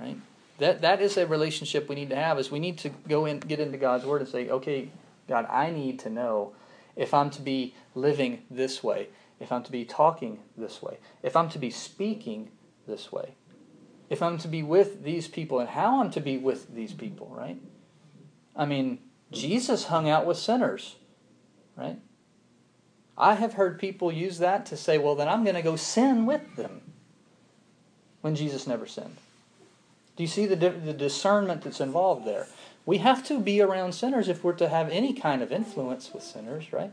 right? 0.00 0.16
that 0.58 0.80
that 0.80 1.02
is 1.02 1.16
a 1.16 1.26
relationship 1.26 1.88
we 1.88 1.94
need 1.94 2.10
to 2.10 2.16
have 2.16 2.38
is 2.38 2.50
we 2.50 2.58
need 2.58 2.78
to 2.78 2.88
go 3.08 3.26
in 3.26 3.40
get 3.40 3.60
into 3.60 3.78
God's 3.78 4.04
word 4.04 4.22
and 4.22 4.30
say, 4.30 4.48
okay, 4.48 4.88
God, 5.28 5.46
I 5.50 5.70
need 5.70 5.98
to 6.00 6.10
know 6.10 6.54
if 6.94 7.12
I'm 7.12 7.30
to 7.30 7.42
be 7.42 7.74
living 7.94 8.42
this 8.50 8.82
way, 8.82 9.08
if 9.40 9.52
I'm 9.52 9.62
to 9.64 9.72
be 9.72 9.84
talking 9.84 10.40
this 10.56 10.82
way, 10.82 10.98
if 11.22 11.36
I'm 11.36 11.48
to 11.50 11.58
be 11.58 11.70
speaking 11.70 12.50
this 12.86 13.12
way, 13.12 13.34
if 14.08 14.22
I'm 14.22 14.38
to 14.38 14.48
be 14.48 14.62
with 14.62 15.02
these 15.02 15.28
people 15.28 15.58
and 15.58 15.68
how 15.68 16.00
I'm 16.00 16.10
to 16.12 16.20
be 16.20 16.38
with 16.38 16.74
these 16.74 16.92
people, 16.92 17.32
right? 17.36 17.60
I 18.54 18.64
mean, 18.64 19.00
Jesus 19.32 19.84
hung 19.84 20.08
out 20.08 20.26
with 20.26 20.38
sinners, 20.38 20.96
right? 21.76 21.98
I 23.18 23.34
have 23.34 23.54
heard 23.54 23.78
people 23.78 24.12
use 24.12 24.38
that 24.38 24.66
to 24.66 24.76
say, 24.76 24.98
well, 24.98 25.14
then 25.14 25.28
I'm 25.28 25.42
going 25.42 25.56
to 25.56 25.62
go 25.62 25.76
sin 25.76 26.26
with 26.26 26.56
them 26.56 26.82
when 28.20 28.34
Jesus 28.34 28.66
never 28.66 28.86
sinned. 28.86 29.16
Do 30.16 30.22
you 30.22 30.28
see 30.28 30.46
the, 30.46 30.56
the 30.56 30.92
discernment 30.92 31.62
that's 31.62 31.80
involved 31.80 32.26
there? 32.26 32.46
We 32.86 32.98
have 32.98 33.24
to 33.24 33.40
be 33.40 33.60
around 33.60 33.94
sinners 33.94 34.28
if 34.28 34.42
we're 34.42 34.54
to 34.54 34.68
have 34.68 34.88
any 34.90 35.12
kind 35.12 35.42
of 35.42 35.52
influence 35.52 36.12
with 36.14 36.22
sinners, 36.22 36.72
right? 36.72 36.92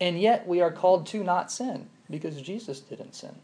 And 0.00 0.20
yet 0.20 0.46
we 0.46 0.60
are 0.60 0.70
called 0.70 1.06
to 1.08 1.24
not 1.24 1.50
sin 1.50 1.88
because 2.10 2.40
Jesus 2.42 2.80
didn't 2.80 3.14
sin. 3.14 3.36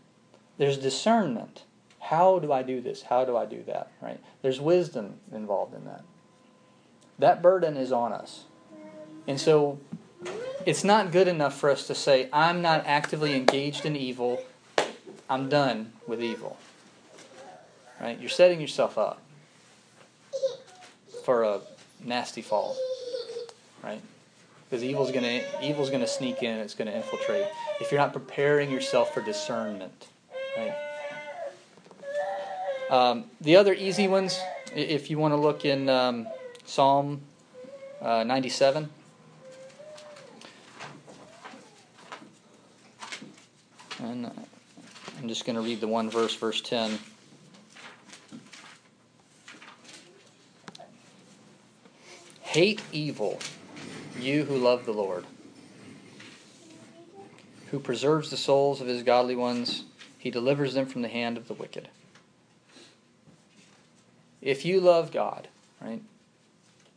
There's 0.58 0.78
discernment. 0.78 1.62
How 2.00 2.38
do 2.38 2.52
I 2.52 2.62
do 2.62 2.80
this? 2.80 3.02
How 3.02 3.24
do 3.24 3.36
I 3.36 3.46
do 3.46 3.62
that? 3.66 3.90
Right? 4.02 4.20
There's 4.42 4.60
wisdom 4.60 5.20
involved 5.32 5.74
in 5.74 5.84
that. 5.86 6.04
That 7.18 7.40
burden 7.40 7.76
is 7.76 7.92
on 7.92 8.12
us. 8.12 8.44
And 9.26 9.40
so 9.40 9.78
it's 10.66 10.84
not 10.84 11.12
good 11.12 11.28
enough 11.28 11.58
for 11.58 11.70
us 11.70 11.86
to 11.86 11.94
say, 11.94 12.28
I'm 12.32 12.62
not 12.62 12.84
actively 12.86 13.34
engaged 13.34 13.86
in 13.86 13.96
evil, 13.96 14.42
I'm 15.30 15.48
done 15.48 15.92
with 16.06 16.22
evil. 16.22 16.58
Right? 18.04 18.20
You're 18.20 18.28
setting 18.28 18.60
yourself 18.60 18.98
up 18.98 19.22
for 21.24 21.42
a 21.44 21.60
nasty 22.04 22.42
fall. 22.42 22.76
Right? 23.82 24.02
Because 24.68 24.84
evil's 24.84 25.10
gonna 25.10 25.40
evil's 25.62 25.88
gonna 25.88 26.06
sneak 26.06 26.42
in, 26.42 26.58
it's 26.58 26.74
gonna 26.74 26.90
infiltrate. 26.90 27.46
If 27.80 27.90
you're 27.90 28.00
not 28.00 28.12
preparing 28.12 28.70
yourself 28.70 29.14
for 29.14 29.22
discernment. 29.22 30.08
Right? 30.54 30.74
Um, 32.90 33.24
the 33.40 33.56
other 33.56 33.72
easy 33.72 34.06
ones, 34.06 34.38
if 34.76 35.08
you 35.08 35.18
want 35.18 35.32
to 35.32 35.36
look 35.36 35.64
in 35.64 35.88
um, 35.88 36.28
Psalm 36.66 37.22
uh, 38.02 38.22
97. 38.22 38.90
And 44.00 44.30
I'm 45.18 45.28
just 45.28 45.46
going 45.46 45.56
to 45.56 45.62
read 45.62 45.80
the 45.80 45.88
one 45.88 46.10
verse, 46.10 46.34
verse 46.34 46.60
10. 46.60 46.98
Hate 52.54 52.82
evil, 52.92 53.40
you 54.16 54.44
who 54.44 54.56
love 54.56 54.86
the 54.86 54.92
Lord, 54.92 55.24
who 57.72 57.80
preserves 57.80 58.30
the 58.30 58.36
souls 58.36 58.80
of 58.80 58.86
his 58.86 59.02
godly 59.02 59.34
ones, 59.34 59.82
he 60.18 60.30
delivers 60.30 60.74
them 60.74 60.86
from 60.86 61.02
the 61.02 61.08
hand 61.08 61.36
of 61.36 61.48
the 61.48 61.54
wicked. 61.54 61.88
If 64.40 64.64
you 64.64 64.80
love 64.80 65.10
God, 65.10 65.48
right? 65.80 66.00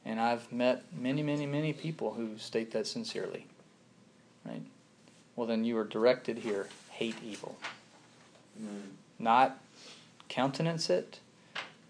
And 0.06 0.20
I've 0.20 0.52
met 0.52 0.84
many, 0.96 1.24
many, 1.24 1.48
many 1.48 1.74
people 1.74 2.14
who 2.14 2.38
state 2.38 2.70
that 2.74 2.86
sincerely, 2.86 3.48
right? 4.46 4.62
Well, 5.36 5.48
then 5.48 5.66
you 5.66 5.76
are 5.80 5.86
directed 5.86 6.38
here 6.38 6.68
hate 6.92 7.16
evil. 7.26 7.58
Amen. 8.60 8.92
Not 9.18 9.58
countenance 10.30 10.92
it, 10.92 11.20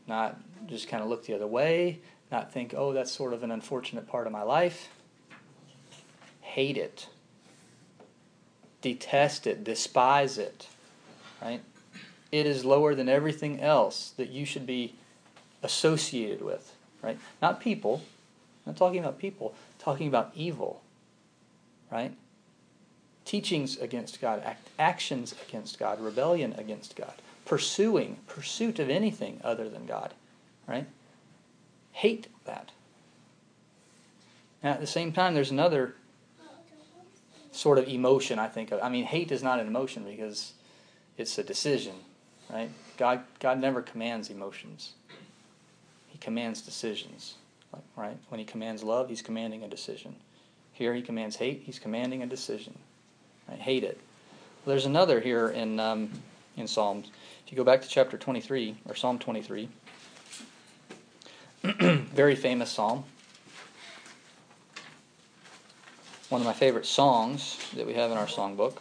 not 0.08 0.38
just 0.68 0.88
kind 0.88 1.04
of 1.04 1.10
look 1.10 1.26
the 1.26 1.34
other 1.34 1.48
way, 1.48 2.00
not 2.32 2.52
think, 2.52 2.74
oh, 2.76 2.94
that's 2.94 3.12
sort 3.12 3.34
of 3.34 3.44
an 3.44 3.52
unfortunate 3.52 4.08
part 4.08 4.28
of 4.28 4.34
my 4.34 4.44
life. 4.44 4.90
Hate 6.42 6.78
it. 6.78 7.08
Detest 8.82 9.48
it. 9.48 9.64
Despise 9.64 10.38
it. 10.38 10.68
Right? 11.42 11.62
It 12.32 12.46
is 12.46 12.66
lower 12.66 12.96
than 12.96 13.08
everything 13.08 13.62
else 13.62 14.14
that 14.18 14.30
you 14.30 14.46
should 14.46 14.66
be 14.66 14.96
associated 15.64 16.42
with. 16.42 16.74
Right? 17.02 17.18
Not 17.42 17.62
people. 17.62 18.02
I'm 18.66 18.74
not 18.74 18.78
talking 18.78 19.00
about 19.00 19.20
people. 19.20 19.54
I'm 19.56 19.84
talking 19.84 20.08
about 20.08 20.32
evil. 20.36 20.82
Right? 21.92 22.14
Teachings 23.24 23.78
against 23.78 24.20
God, 24.20 24.42
act, 24.46 24.70
actions 24.78 25.34
against 25.48 25.80
God, 25.80 26.02
rebellion 26.02 26.56
against 26.58 26.96
God, 26.96 27.14
pursuing, 27.46 28.18
pursuit 28.28 28.80
of 28.80 28.90
anything 28.90 29.40
other 29.44 29.70
than 29.70 29.86
God. 29.86 30.14
Right? 30.68 30.88
Hate 31.98 32.28
that. 32.46 32.70
And 34.62 34.72
at 34.72 34.80
the 34.80 34.86
same 34.86 35.12
time, 35.12 35.34
there's 35.34 35.50
another 35.50 35.96
sort 37.52 37.80
of 37.80 37.88
emotion, 37.88 38.38
I 38.38 38.48
think. 38.48 38.72
of. 38.72 38.80
I 38.84 38.90
mean, 38.90 39.04
hate 39.04 39.32
is 39.32 39.42
not 39.42 39.60
an 39.60 39.66
emotion 39.66 40.04
because 40.04 40.54
it's 41.18 41.36
a 41.40 41.44
decision, 41.44 41.96
right? 42.52 42.70
God, 42.98 43.24
God 43.40 43.60
never 43.60 43.82
commands 43.82 44.30
emotions, 44.30 44.94
He 46.08 46.20
commands 46.20 46.62
decisions, 46.62 47.34
right? 47.96 48.18
When 48.30 48.38
He 48.38 48.46
commands 48.46 48.84
love, 48.84 49.10
He's 49.10 49.24
commanding 49.24 49.64
a 49.64 49.68
decision. 49.68 50.16
Here, 50.74 50.94
He 50.94 51.02
commands 51.02 51.38
hate, 51.38 51.64
He's 51.66 51.80
commanding 51.80 52.22
a 52.22 52.28
decision. 52.28 52.78
Right? 53.50 53.60
Hate 53.60 53.84
it. 53.84 54.00
Well, 54.64 54.74
there's 54.74 54.86
another 54.86 55.20
here 55.20 55.50
in, 55.50 55.80
um, 55.80 56.12
in 56.58 56.68
Psalms. 56.68 57.10
If 57.44 57.52
you 57.52 57.58
go 57.58 57.64
back 57.64 57.82
to 57.82 57.88
chapter 57.88 58.18
23, 58.18 58.78
or 58.88 58.94
Psalm 58.94 59.18
23, 59.18 59.68
very 62.14 62.36
famous 62.36 62.72
psalm. 62.72 63.04
One 66.30 66.40
of 66.40 66.48
my 66.48 66.54
favorite 66.54 66.86
songs 66.86 67.58
that 67.76 67.86
we 67.86 67.94
have 67.94 68.10
in 68.10 68.18
our 68.18 68.26
songbook. 68.26 68.78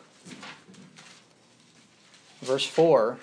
Verse 2.42 2.66
4, 2.66 3.18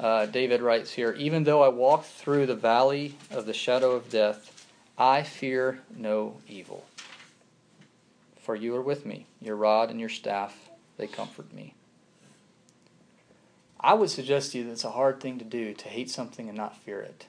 uh, 0.00 0.26
David 0.26 0.62
writes 0.62 0.92
here 0.92 1.12
Even 1.12 1.44
though 1.44 1.62
I 1.62 1.68
walk 1.68 2.04
through 2.04 2.46
the 2.46 2.56
valley 2.56 3.14
of 3.30 3.46
the 3.46 3.52
shadow 3.52 3.92
of 3.92 4.10
death, 4.10 4.66
I 4.98 5.22
fear 5.22 5.80
no 5.94 6.38
evil. 6.48 6.84
For 8.40 8.56
you 8.56 8.74
are 8.74 8.82
with 8.82 9.06
me, 9.06 9.26
your 9.40 9.54
rod 9.54 9.90
and 9.90 10.00
your 10.00 10.08
staff, 10.08 10.70
they 10.96 11.06
comfort 11.06 11.52
me. 11.52 11.74
I 13.78 13.94
would 13.94 14.10
suggest 14.10 14.52
to 14.52 14.58
you 14.58 14.64
that 14.64 14.72
it's 14.72 14.84
a 14.84 14.90
hard 14.90 15.20
thing 15.20 15.38
to 15.38 15.44
do 15.44 15.72
to 15.72 15.88
hate 15.88 16.10
something 16.10 16.48
and 16.48 16.56
not 16.56 16.76
fear 16.76 17.00
it. 17.00 17.26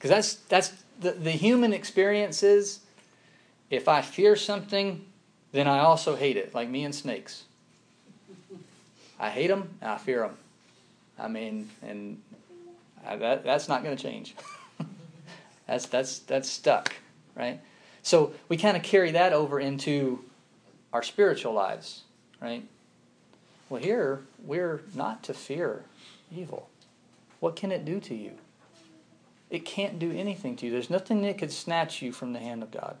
Because 0.00 0.08
that's, 0.08 0.34
that's 0.48 0.72
the, 0.98 1.10
the 1.10 1.30
human 1.30 1.74
experience 1.74 2.42
is 2.42 2.80
if 3.68 3.86
I 3.86 4.00
fear 4.00 4.34
something, 4.34 5.04
then 5.52 5.68
I 5.68 5.80
also 5.80 6.16
hate 6.16 6.38
it, 6.38 6.54
like 6.54 6.70
me 6.70 6.84
and 6.84 6.94
snakes. 6.94 7.44
I 9.18 9.28
hate 9.28 9.48
them 9.48 9.68
and 9.82 9.90
I 9.90 9.98
fear 9.98 10.20
them. 10.20 10.38
I 11.18 11.28
mean, 11.28 11.68
and 11.82 12.22
I, 13.06 13.16
that, 13.16 13.44
that's 13.44 13.68
not 13.68 13.84
going 13.84 13.94
to 13.94 14.02
change. 14.02 14.34
that's, 15.66 15.84
that's, 15.84 16.20
that's 16.20 16.48
stuck, 16.48 16.94
right? 17.36 17.60
So 18.02 18.32
we 18.48 18.56
kind 18.56 18.78
of 18.78 18.82
carry 18.82 19.10
that 19.10 19.34
over 19.34 19.60
into 19.60 20.24
our 20.94 21.02
spiritual 21.02 21.52
lives, 21.52 22.04
right? 22.40 22.66
Well, 23.68 23.82
here, 23.82 24.22
we're 24.42 24.80
not 24.94 25.22
to 25.24 25.34
fear 25.34 25.84
evil. 26.34 26.70
What 27.40 27.54
can 27.54 27.70
it 27.70 27.84
do 27.84 28.00
to 28.00 28.14
you? 28.14 28.32
It 29.50 29.64
can't 29.64 29.98
do 29.98 30.12
anything 30.12 30.54
to 30.56 30.66
you. 30.66 30.72
There's 30.72 30.90
nothing 30.90 31.22
that 31.22 31.36
could 31.36 31.50
snatch 31.50 32.00
you 32.00 32.12
from 32.12 32.32
the 32.32 32.38
hand 32.38 32.62
of 32.62 32.70
God. 32.70 32.96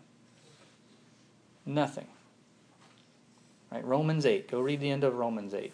Nothing. 1.64 2.08
Right? 3.70 3.84
Romans 3.84 4.26
8. 4.26 4.50
Go 4.50 4.60
read 4.60 4.80
the 4.80 4.90
end 4.90 5.04
of 5.04 5.14
Romans 5.14 5.54
8. 5.54 5.72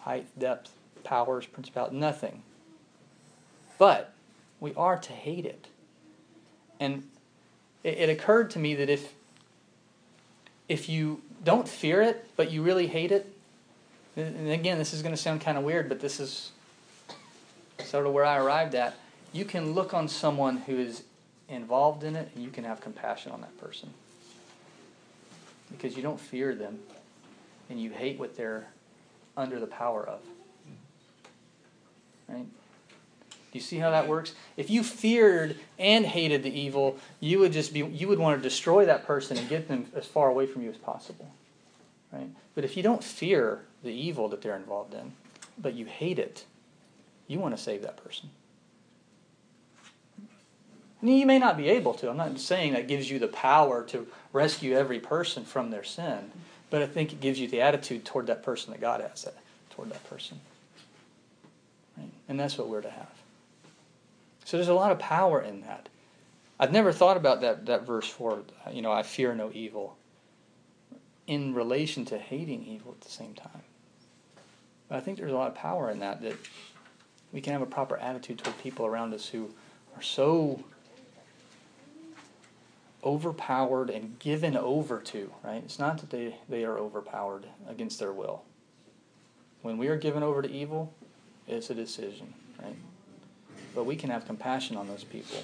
Height, 0.00 0.26
depth, 0.38 0.70
powers, 1.04 1.46
principality, 1.46 1.96
nothing. 1.96 2.42
But 3.78 4.12
we 4.60 4.74
are 4.74 4.98
to 4.98 5.12
hate 5.12 5.46
it. 5.46 5.68
And 6.78 7.08
it, 7.82 7.96
it 7.96 8.08
occurred 8.10 8.50
to 8.50 8.58
me 8.58 8.74
that 8.74 8.90
if 8.90 9.14
if 10.68 10.86
you 10.86 11.22
don't 11.42 11.66
fear 11.66 12.02
it, 12.02 12.28
but 12.36 12.50
you 12.50 12.62
really 12.62 12.88
hate 12.88 13.10
it, 13.10 13.32
and 14.16 14.50
again, 14.50 14.76
this 14.76 14.92
is 14.92 15.00
going 15.00 15.14
to 15.14 15.20
sound 15.20 15.40
kind 15.40 15.56
of 15.56 15.64
weird, 15.64 15.88
but 15.88 15.98
this 15.98 16.20
is 16.20 16.52
sort 17.84 18.06
of 18.06 18.12
where 18.12 18.26
I 18.26 18.36
arrived 18.36 18.74
at 18.74 18.94
you 19.32 19.44
can 19.44 19.72
look 19.72 19.94
on 19.94 20.08
someone 20.08 20.58
who 20.58 20.78
is 20.78 21.04
involved 21.48 22.04
in 22.04 22.16
it 22.16 22.30
and 22.34 22.44
you 22.44 22.50
can 22.50 22.64
have 22.64 22.80
compassion 22.80 23.32
on 23.32 23.40
that 23.40 23.56
person. 23.58 23.90
Because 25.70 25.96
you 25.96 26.02
don't 26.02 26.20
fear 26.20 26.54
them 26.54 26.78
and 27.68 27.80
you 27.80 27.90
hate 27.90 28.18
what 28.18 28.36
they're 28.36 28.68
under 29.36 29.60
the 29.60 29.66
power 29.66 30.06
of. 30.06 30.20
Right? 32.28 32.46
Do 33.30 33.58
you 33.58 33.60
see 33.60 33.78
how 33.78 33.90
that 33.90 34.06
works? 34.06 34.34
If 34.56 34.68
you 34.68 34.82
feared 34.82 35.56
and 35.78 36.04
hated 36.04 36.42
the 36.42 36.58
evil, 36.58 36.98
you 37.20 37.38
would 37.38 37.52
just 37.52 37.72
be 37.72 37.80
you 37.80 38.08
would 38.08 38.18
want 38.18 38.38
to 38.38 38.42
destroy 38.42 38.84
that 38.84 39.06
person 39.06 39.38
and 39.38 39.48
get 39.48 39.68
them 39.68 39.86
as 39.94 40.04
far 40.04 40.28
away 40.28 40.46
from 40.46 40.62
you 40.62 40.70
as 40.70 40.76
possible. 40.76 41.30
Right? 42.12 42.28
But 42.54 42.64
if 42.64 42.76
you 42.76 42.82
don't 42.82 43.02
fear 43.02 43.62
the 43.82 43.90
evil 43.90 44.28
that 44.28 44.42
they're 44.42 44.56
involved 44.56 44.92
in, 44.92 45.12
but 45.56 45.74
you 45.74 45.86
hate 45.86 46.18
it, 46.18 46.44
you 47.26 47.38
want 47.38 47.56
to 47.56 47.62
save 47.62 47.82
that 47.82 48.02
person. 48.02 48.30
You 51.00 51.26
may 51.26 51.38
not 51.38 51.56
be 51.56 51.68
able 51.68 51.94
to. 51.94 52.10
I'm 52.10 52.16
not 52.16 52.38
saying 52.40 52.72
that 52.72 52.88
gives 52.88 53.10
you 53.10 53.18
the 53.18 53.28
power 53.28 53.84
to 53.84 54.06
rescue 54.32 54.76
every 54.76 54.98
person 54.98 55.44
from 55.44 55.70
their 55.70 55.84
sin, 55.84 56.32
but 56.70 56.82
I 56.82 56.86
think 56.86 57.12
it 57.12 57.20
gives 57.20 57.38
you 57.38 57.46
the 57.46 57.60
attitude 57.60 58.04
toward 58.04 58.26
that 58.26 58.42
person 58.42 58.72
that 58.72 58.80
God 58.80 59.00
has 59.00 59.26
toward 59.70 59.90
that 59.90 60.08
person. 60.10 60.40
Right? 61.96 62.10
And 62.28 62.38
that's 62.38 62.58
what 62.58 62.68
we're 62.68 62.82
to 62.82 62.90
have. 62.90 63.12
So 64.44 64.56
there's 64.56 64.68
a 64.68 64.74
lot 64.74 64.90
of 64.90 64.98
power 64.98 65.40
in 65.40 65.60
that. 65.60 65.88
I've 66.58 66.72
never 66.72 66.90
thought 66.90 67.16
about 67.16 67.42
that, 67.42 67.66
that 67.66 67.86
verse 67.86 68.08
4, 68.08 68.42
you 68.72 68.82
know, 68.82 68.90
I 68.90 69.04
fear 69.04 69.34
no 69.34 69.52
evil, 69.54 69.96
in 71.28 71.54
relation 71.54 72.04
to 72.06 72.18
hating 72.18 72.64
evil 72.64 72.92
at 72.92 73.02
the 73.02 73.10
same 73.10 73.34
time. 73.34 73.62
But 74.88 74.96
I 74.96 75.00
think 75.00 75.18
there's 75.18 75.32
a 75.32 75.36
lot 75.36 75.48
of 75.48 75.54
power 75.54 75.90
in 75.90 76.00
that, 76.00 76.22
that 76.22 76.34
we 77.32 77.40
can 77.40 77.52
have 77.52 77.62
a 77.62 77.66
proper 77.66 77.96
attitude 77.98 78.38
toward 78.38 78.58
people 78.58 78.86
around 78.86 79.14
us 79.14 79.28
who 79.28 79.50
are 79.94 80.02
so 80.02 80.64
overpowered 83.04 83.90
and 83.90 84.18
given 84.18 84.56
over 84.56 85.00
to, 85.00 85.30
right? 85.42 85.62
It's 85.64 85.78
not 85.78 85.98
that 85.98 86.10
they, 86.10 86.36
they 86.48 86.64
are 86.64 86.78
overpowered 86.78 87.46
against 87.68 87.98
their 87.98 88.12
will. 88.12 88.42
When 89.62 89.78
we 89.78 89.88
are 89.88 89.96
given 89.96 90.22
over 90.22 90.42
to 90.42 90.50
evil, 90.50 90.92
it's 91.46 91.70
a 91.70 91.74
decision, 91.74 92.34
right? 92.62 92.76
But 93.74 93.84
we 93.84 93.96
can 93.96 94.10
have 94.10 94.26
compassion 94.26 94.76
on 94.76 94.88
those 94.88 95.04
people 95.04 95.38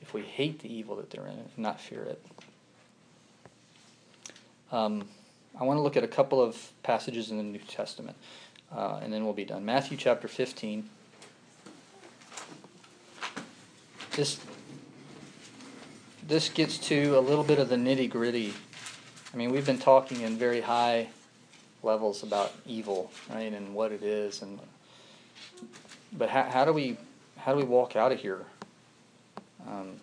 if 0.00 0.12
we 0.12 0.22
hate 0.22 0.60
the 0.60 0.72
evil 0.72 0.96
that 0.96 1.10
they're 1.10 1.26
in 1.26 1.38
and 1.38 1.48
not 1.56 1.80
fear 1.80 2.02
it. 2.02 2.24
Um, 4.70 5.06
I 5.58 5.64
want 5.64 5.78
to 5.78 5.82
look 5.82 5.96
at 5.96 6.04
a 6.04 6.08
couple 6.08 6.40
of 6.40 6.72
passages 6.82 7.30
in 7.30 7.36
the 7.36 7.42
New 7.42 7.58
Testament, 7.58 8.16
uh, 8.74 9.00
and 9.02 9.12
then 9.12 9.24
we'll 9.24 9.34
be 9.34 9.44
done. 9.44 9.64
Matthew 9.64 9.96
chapter 9.96 10.28
15. 10.28 10.88
This, 14.12 14.38
this 16.26 16.48
gets 16.48 16.78
to 16.78 17.18
a 17.18 17.20
little 17.20 17.44
bit 17.44 17.58
of 17.58 17.68
the 17.68 17.76
nitty 17.76 18.08
gritty. 18.08 18.54
I 19.32 19.36
mean, 19.36 19.50
we've 19.50 19.66
been 19.66 19.78
talking 19.78 20.20
in 20.20 20.36
very 20.36 20.60
high 20.60 21.08
levels 21.82 22.22
about 22.22 22.52
evil, 22.66 23.10
right, 23.30 23.52
and 23.52 23.74
what 23.74 23.92
it 23.92 24.02
is, 24.02 24.42
and 24.42 24.58
but 26.12 26.28
how, 26.28 26.44
how 26.44 26.64
do 26.64 26.72
we 26.72 26.96
how 27.36 27.52
do 27.52 27.58
we 27.58 27.64
walk 27.64 27.96
out 27.96 28.12
of 28.12 28.20
here 28.20 28.44
um, 29.66 30.00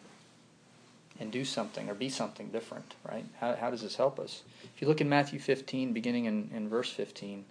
and 1.19 1.31
do 1.31 1.45
something 1.45 1.89
or 1.89 1.93
be 1.93 2.09
something 2.09 2.49
different, 2.49 2.95
right? 3.09 3.25
How, 3.39 3.55
how 3.55 3.69
does 3.69 3.81
this 3.81 3.95
help 3.95 4.19
us? 4.19 4.43
If 4.75 4.81
you 4.81 4.87
look 4.87 4.99
in 4.99 5.07
Matthew 5.07 5.39
15, 5.39 5.93
beginning 5.93 6.25
in, 6.25 6.49
in 6.53 6.67
verse 6.67 6.91
15, 6.91 7.45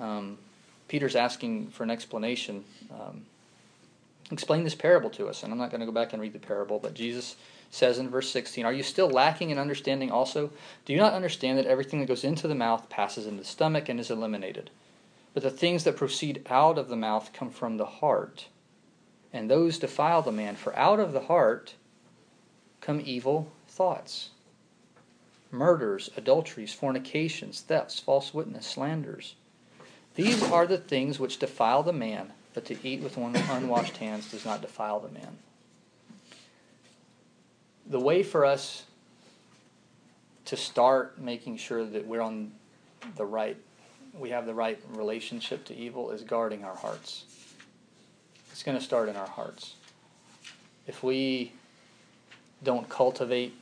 um, 0.00 0.38
Peter's 0.88 1.14
asking 1.14 1.68
for 1.68 1.84
an 1.84 1.90
explanation. 1.90 2.64
Um, 2.90 3.26
explain 4.34 4.64
this 4.64 4.74
parable 4.74 5.10
to 5.10 5.28
us. 5.28 5.42
And 5.42 5.52
I'm 5.52 5.58
not 5.58 5.70
going 5.70 5.80
to 5.80 5.86
go 5.86 5.92
back 5.92 6.12
and 6.12 6.20
read 6.20 6.32
the 6.34 6.38
parable, 6.38 6.78
but 6.78 6.94
Jesus 6.94 7.36
says 7.70 7.98
in 7.98 8.10
verse 8.10 8.30
16, 8.30 8.64
Are 8.64 8.72
you 8.72 8.82
still 8.82 9.08
lacking 9.08 9.50
in 9.50 9.58
understanding 9.58 10.10
also? 10.10 10.50
Do 10.84 10.92
you 10.92 10.98
not 10.98 11.14
understand 11.14 11.58
that 11.58 11.66
everything 11.66 12.00
that 12.00 12.06
goes 12.06 12.24
into 12.24 12.46
the 12.46 12.54
mouth 12.54 12.88
passes 12.88 13.26
into 13.26 13.42
the 13.42 13.48
stomach 13.48 13.88
and 13.88 13.98
is 13.98 14.10
eliminated? 14.10 14.70
But 15.32 15.42
the 15.42 15.50
things 15.50 15.82
that 15.84 15.96
proceed 15.96 16.46
out 16.48 16.78
of 16.78 16.88
the 16.88 16.96
mouth 16.96 17.32
come 17.32 17.50
from 17.50 17.76
the 17.76 17.86
heart, 17.86 18.46
and 19.32 19.50
those 19.50 19.78
defile 19.78 20.22
the 20.22 20.30
man. 20.30 20.54
For 20.54 20.76
out 20.78 21.00
of 21.00 21.12
the 21.12 21.22
heart 21.22 21.74
come 22.80 23.02
evil 23.04 23.50
thoughts, 23.66 24.30
murders, 25.50 26.10
adulteries, 26.16 26.72
fornications, 26.72 27.60
thefts, 27.62 27.98
false 27.98 28.32
witness, 28.32 28.66
slanders. 28.66 29.34
These 30.14 30.44
are 30.44 30.66
the 30.66 30.78
things 30.78 31.18
which 31.18 31.40
defile 31.40 31.82
the 31.82 31.92
man, 31.92 32.32
but 32.54 32.64
to 32.66 32.76
eat 32.86 33.02
with 33.02 33.16
one 33.16 33.36
unwashed 33.36 33.96
hands 33.98 34.30
does 34.30 34.44
not 34.44 34.62
defile 34.62 35.00
the 35.00 35.10
man. 35.10 35.36
The 37.86 38.00
way 38.00 38.22
for 38.22 38.44
us 38.44 38.84
to 40.46 40.56
start 40.56 41.18
making 41.18 41.56
sure 41.58 41.84
that 41.84 42.06
we're 42.06 42.22
on 42.22 42.52
the 43.16 43.26
right 43.26 43.56
we 44.18 44.30
have 44.30 44.46
the 44.46 44.54
right 44.54 44.80
relationship 44.90 45.64
to 45.66 45.76
evil 45.76 46.10
is 46.10 46.22
guarding 46.22 46.64
our 46.64 46.76
hearts. 46.76 47.24
It's 48.52 48.62
going 48.62 48.78
to 48.78 48.84
start 48.84 49.08
in 49.08 49.16
our 49.16 49.26
hearts. 49.26 49.74
If 50.86 51.02
we 51.02 51.52
don't 52.62 52.88
cultivate 52.88 53.52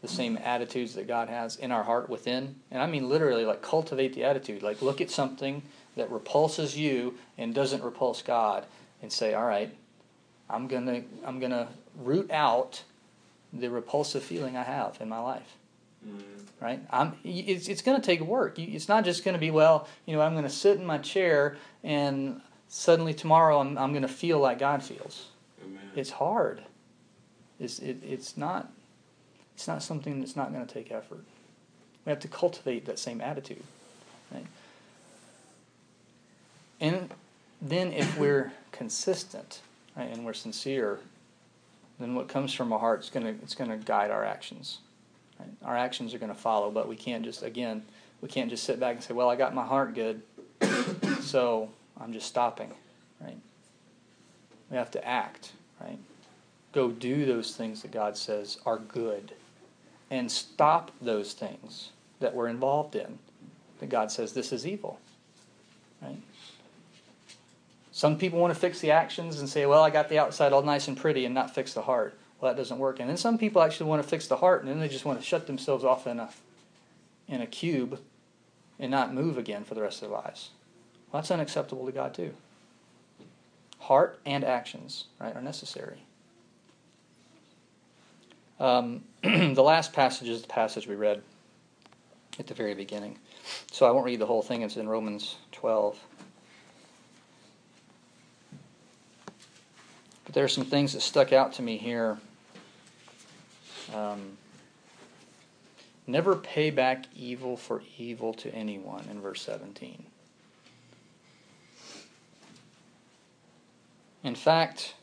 the 0.00 0.08
same 0.08 0.38
attitudes 0.38 0.94
that 0.94 1.06
God 1.06 1.28
has 1.28 1.56
in 1.56 1.70
our 1.70 1.82
heart 1.82 2.08
within, 2.08 2.56
and 2.70 2.82
I 2.82 2.86
mean 2.86 3.08
literally 3.08 3.44
like 3.44 3.60
cultivate 3.60 4.14
the 4.14 4.24
attitude, 4.24 4.62
like 4.62 4.80
look 4.80 5.00
at 5.00 5.10
something 5.10 5.62
that 5.98 6.10
repulses 6.10 6.76
you 6.76 7.14
and 7.36 7.54
doesn't 7.54 7.82
repulse 7.82 8.22
God 8.22 8.64
and 9.02 9.12
say, 9.12 9.34
"All 9.34 9.46
right, 9.46 9.74
I'm 10.48 10.66
going 10.66 10.86
to 10.86 11.02
I'm 11.24 11.38
going 11.38 11.52
to 11.52 11.68
root 11.96 12.30
out 12.30 12.82
the 13.52 13.68
repulsive 13.68 14.22
feeling 14.22 14.56
I 14.56 14.62
have 14.62 14.96
in 15.00 15.08
my 15.08 15.20
life." 15.20 15.56
Mm. 16.06 16.22
Right? 16.60 16.80
I'm, 16.90 17.16
it's 17.22 17.68
it's 17.68 17.82
going 17.82 18.00
to 18.00 18.04
take 18.04 18.20
work. 18.20 18.58
It's 18.58 18.88
not 18.88 19.04
just 19.04 19.24
going 19.24 19.34
to 19.34 19.40
be, 19.40 19.50
well, 19.50 19.86
you 20.06 20.16
know, 20.16 20.22
I'm 20.22 20.32
going 20.32 20.44
to 20.44 20.50
sit 20.50 20.78
in 20.78 20.84
my 20.84 20.98
chair 20.98 21.56
and 21.84 22.40
suddenly 22.68 23.14
tomorrow 23.14 23.60
I'm, 23.60 23.76
I'm 23.78 23.92
going 23.92 24.02
to 24.02 24.08
feel 24.08 24.38
like 24.38 24.58
God 24.58 24.82
feels. 24.82 25.28
Amen. 25.64 25.82
It's 25.96 26.10
hard. 26.10 26.62
It's, 27.58 27.78
it, 27.80 27.98
it's, 28.04 28.36
not, 28.36 28.70
it's 29.54 29.66
not 29.66 29.82
something 29.82 30.20
that's 30.20 30.36
not 30.36 30.52
going 30.52 30.64
to 30.64 30.72
take 30.72 30.92
effort. 30.92 31.24
We 32.04 32.10
have 32.10 32.20
to 32.20 32.28
cultivate 32.28 32.86
that 32.86 32.98
same 32.98 33.20
attitude. 33.20 33.62
Right? 34.32 34.46
And 36.80 37.10
then 37.60 37.92
if 37.92 38.18
we're 38.18 38.52
consistent 38.72 39.60
right, 39.96 40.10
and 40.10 40.24
we're 40.24 40.32
sincere, 40.32 41.00
then 41.98 42.14
what 42.14 42.28
comes 42.28 42.54
from 42.54 42.72
our 42.72 42.78
heart 42.78 43.00
is 43.00 43.10
going 43.10 43.38
to, 43.40 43.66
to 43.66 43.76
guide 43.78 44.10
our 44.10 44.24
actions. 44.24 44.78
Right? 45.38 45.48
Our 45.64 45.76
actions 45.76 46.14
are 46.14 46.18
going 46.18 46.32
to 46.32 46.38
follow, 46.38 46.70
but 46.70 46.88
we 46.88 46.96
can't 46.96 47.24
just, 47.24 47.42
again, 47.42 47.82
we 48.20 48.28
can't 48.28 48.50
just 48.50 48.64
sit 48.64 48.78
back 48.80 48.94
and 48.94 49.04
say, 49.04 49.14
well, 49.14 49.28
I 49.28 49.36
got 49.36 49.54
my 49.54 49.64
heart 49.64 49.94
good, 49.94 50.22
so 51.20 51.70
I'm 52.00 52.12
just 52.12 52.26
stopping, 52.26 52.72
right? 53.20 53.36
We 54.70 54.76
have 54.76 54.90
to 54.92 55.06
act, 55.06 55.52
right? 55.80 55.98
Go 56.72 56.90
do 56.90 57.24
those 57.24 57.56
things 57.56 57.82
that 57.82 57.90
God 57.90 58.16
says 58.16 58.58
are 58.66 58.78
good 58.78 59.32
and 60.10 60.30
stop 60.30 60.90
those 61.00 61.32
things 61.32 61.90
that 62.20 62.34
we're 62.34 62.48
involved 62.48 62.96
in 62.96 63.18
that 63.80 63.88
God 63.88 64.10
says 64.10 64.32
this 64.32 64.52
is 64.52 64.66
evil, 64.66 64.98
right? 66.02 66.18
Some 67.98 68.16
people 68.16 68.38
want 68.38 68.54
to 68.54 68.60
fix 68.60 68.78
the 68.78 68.92
actions 68.92 69.40
and 69.40 69.48
say, 69.48 69.66
well, 69.66 69.82
I 69.82 69.90
got 69.90 70.08
the 70.08 70.20
outside 70.20 70.52
all 70.52 70.62
nice 70.62 70.86
and 70.86 70.96
pretty 70.96 71.24
and 71.24 71.34
not 71.34 71.52
fix 71.52 71.74
the 71.74 71.82
heart. 71.82 72.16
Well, 72.40 72.48
that 72.48 72.56
doesn't 72.56 72.78
work. 72.78 73.00
And 73.00 73.10
then 73.10 73.16
some 73.16 73.38
people 73.38 73.60
actually 73.60 73.90
want 73.90 74.00
to 74.00 74.08
fix 74.08 74.28
the 74.28 74.36
heart, 74.36 74.62
and 74.62 74.70
then 74.70 74.78
they 74.78 74.86
just 74.86 75.04
want 75.04 75.18
to 75.18 75.26
shut 75.26 75.48
themselves 75.48 75.82
off 75.82 76.06
in 76.06 76.20
a 76.20 76.30
in 77.26 77.40
a 77.40 77.46
cube 77.48 77.98
and 78.78 78.88
not 78.92 79.12
move 79.12 79.36
again 79.36 79.64
for 79.64 79.74
the 79.74 79.82
rest 79.82 80.00
of 80.00 80.10
their 80.10 80.16
lives. 80.16 80.50
Well, 81.10 81.20
that's 81.20 81.32
unacceptable 81.32 81.86
to 81.86 81.90
God 81.90 82.14
too. 82.14 82.34
Heart 83.80 84.20
and 84.24 84.44
actions, 84.44 85.06
right, 85.18 85.34
are 85.34 85.42
necessary. 85.42 86.04
Um, 88.60 89.02
the 89.24 89.60
last 89.60 89.92
passage 89.92 90.28
is 90.28 90.42
the 90.42 90.46
passage 90.46 90.86
we 90.86 90.94
read 90.94 91.20
at 92.38 92.46
the 92.46 92.54
very 92.54 92.74
beginning. 92.74 93.18
So 93.72 93.86
I 93.86 93.90
won't 93.90 94.06
read 94.06 94.20
the 94.20 94.26
whole 94.26 94.42
thing. 94.42 94.62
It's 94.62 94.76
in 94.76 94.88
Romans 94.88 95.34
12. 95.50 95.98
But 100.28 100.34
there 100.34 100.44
are 100.44 100.48
some 100.48 100.66
things 100.66 100.92
that 100.92 101.00
stuck 101.00 101.32
out 101.32 101.54
to 101.54 101.62
me 101.62 101.78
here 101.78 102.18
um, 103.94 104.36
never 106.06 106.36
pay 106.36 106.68
back 106.68 107.06
evil 107.16 107.56
for 107.56 107.80
evil 107.96 108.34
to 108.34 108.54
anyone 108.54 109.06
in 109.10 109.22
verse 109.22 109.40
17. 109.40 110.04
In 114.22 114.34
fact, 114.34 114.96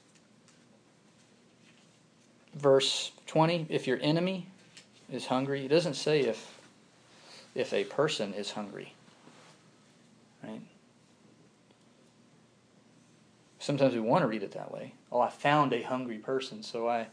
verse 2.54 3.12
20, 3.26 3.66
if 3.70 3.88
your 3.88 3.98
enemy 4.04 4.46
is 5.12 5.26
hungry, 5.26 5.66
it 5.66 5.70
doesn't 5.70 5.96
say 5.96 6.22
if 6.22 6.52
if 7.56 7.74
a 7.74 7.86
person 7.86 8.32
is 8.36 8.52
hungry. 8.52 8.94
Right? 10.44 10.62
Sometimes 13.66 13.96
we 13.96 14.00
want 14.00 14.22
to 14.22 14.28
read 14.28 14.44
it 14.44 14.52
that 14.52 14.72
way. 14.72 14.94
Oh, 15.12 15.20
I 15.20 15.30
found 15.32 15.74
a 15.74 15.82
hungry 15.82 16.20
person, 16.20 16.62
so 16.62 16.88
I 16.88 17.08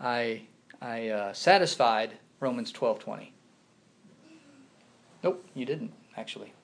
I 0.00 0.42
I 0.82 1.08
uh, 1.10 1.32
satisfied 1.32 2.14
Romans 2.40 2.72
12:20. 2.72 3.28
Nope, 5.22 5.46
you 5.54 5.64
didn't 5.64 5.92
actually. 6.16 6.54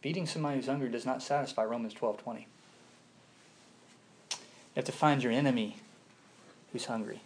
Feeding 0.00 0.24
somebody 0.24 0.56
who's 0.56 0.68
hungry 0.68 0.88
does 0.88 1.04
not 1.04 1.22
satisfy 1.22 1.64
Romans 1.64 1.92
12:20. 1.92 2.38
You 2.38 2.46
have 4.76 4.86
to 4.86 4.92
find 4.92 5.22
your 5.22 5.32
enemy 5.32 5.76
who's 6.72 6.86
hungry 6.86 7.20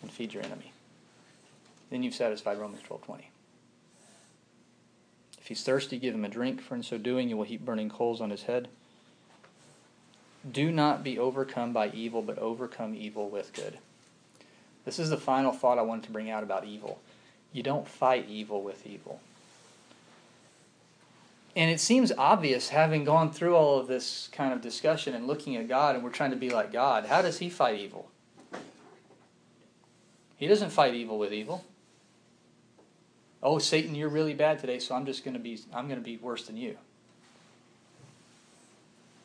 and 0.00 0.10
feed 0.10 0.32
your 0.32 0.42
enemy. 0.42 0.72
Then 1.90 2.02
you've 2.02 2.14
satisfied 2.14 2.56
Romans 2.56 2.80
12:20. 2.88 3.27
If 5.48 5.56
he's 5.56 5.64
thirsty, 5.64 5.98
give 5.98 6.14
him 6.14 6.26
a 6.26 6.28
drink, 6.28 6.60
for 6.60 6.74
in 6.74 6.82
so 6.82 6.98
doing 6.98 7.30
you 7.30 7.38
will 7.38 7.44
heap 7.44 7.64
burning 7.64 7.88
coals 7.88 8.20
on 8.20 8.28
his 8.28 8.42
head. 8.42 8.68
Do 10.52 10.70
not 10.70 11.02
be 11.02 11.18
overcome 11.18 11.72
by 11.72 11.88
evil, 11.88 12.20
but 12.20 12.36
overcome 12.36 12.94
evil 12.94 13.30
with 13.30 13.54
good. 13.54 13.78
This 14.84 14.98
is 14.98 15.08
the 15.08 15.16
final 15.16 15.52
thought 15.52 15.78
I 15.78 15.82
wanted 15.82 16.04
to 16.04 16.10
bring 16.10 16.28
out 16.28 16.42
about 16.42 16.66
evil. 16.66 17.00
You 17.50 17.62
don't 17.62 17.88
fight 17.88 18.28
evil 18.28 18.62
with 18.62 18.86
evil. 18.86 19.22
And 21.56 21.70
it 21.70 21.80
seems 21.80 22.12
obvious, 22.18 22.68
having 22.68 23.04
gone 23.04 23.32
through 23.32 23.56
all 23.56 23.78
of 23.78 23.86
this 23.86 24.28
kind 24.30 24.52
of 24.52 24.60
discussion 24.60 25.14
and 25.14 25.26
looking 25.26 25.56
at 25.56 25.66
God, 25.66 25.94
and 25.94 26.04
we're 26.04 26.10
trying 26.10 26.32
to 26.32 26.36
be 26.36 26.50
like 26.50 26.74
God. 26.74 27.06
How 27.06 27.22
does 27.22 27.38
He 27.38 27.48
fight 27.48 27.80
evil? 27.80 28.10
He 30.36 30.46
doesn't 30.46 30.72
fight 30.72 30.92
evil 30.92 31.18
with 31.18 31.32
evil. 31.32 31.64
Oh, 33.42 33.58
Satan, 33.58 33.94
you're 33.94 34.08
really 34.08 34.34
bad 34.34 34.58
today, 34.58 34.78
so 34.78 34.94
I'm 34.94 35.06
just 35.06 35.24
going 35.24 35.34
to 35.34 35.40
be 35.40 35.60
I'm 35.72 35.86
going 35.86 36.00
to 36.00 36.04
be 36.04 36.16
worse 36.16 36.46
than 36.46 36.56
you. 36.56 36.76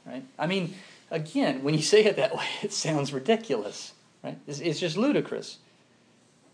Right? 0.06 0.24
I 0.38 0.48
mean, 0.48 0.76
again, 1.10 1.64
when 1.64 1.74
you 1.74 1.82
say 1.82 2.04
it 2.06 2.18
that 2.18 2.36
way, 2.36 2.46
it 2.62 2.74
sounds 2.74 3.14
ridiculous. 3.14 3.94
Right? 4.24 4.38
It's, 4.48 4.60
it's 4.60 4.80
just 4.80 4.98
ludicrous. 4.98 5.58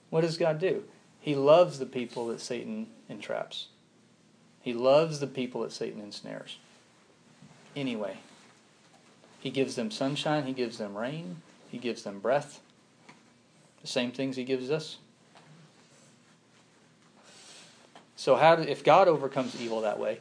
What 0.09 0.21
does 0.21 0.37
God 0.37 0.59
do? 0.59 0.83
He 1.19 1.35
loves 1.35 1.79
the 1.79 1.85
people 1.85 2.27
that 2.27 2.41
Satan 2.41 2.87
entraps. 3.09 3.67
He 4.61 4.73
loves 4.73 5.19
the 5.19 5.27
people 5.27 5.61
that 5.61 5.71
Satan 5.71 6.01
ensnares. 6.01 6.57
Anyway, 7.75 8.17
He 9.39 9.49
gives 9.49 9.75
them 9.75 9.91
sunshine, 9.91 10.45
He 10.45 10.53
gives 10.53 10.77
them 10.77 10.97
rain, 10.97 11.37
He 11.69 11.77
gives 11.77 12.03
them 12.03 12.19
breath. 12.19 12.61
The 13.81 13.87
same 13.87 14.11
things 14.11 14.35
He 14.35 14.43
gives 14.43 14.71
us. 14.71 14.97
So, 18.19 18.35
how 18.35 18.57
do, 18.57 18.63
if 18.63 18.83
God 18.83 19.07
overcomes 19.07 19.61
evil 19.61 19.79
that 19.79 19.97
way, 19.97 20.19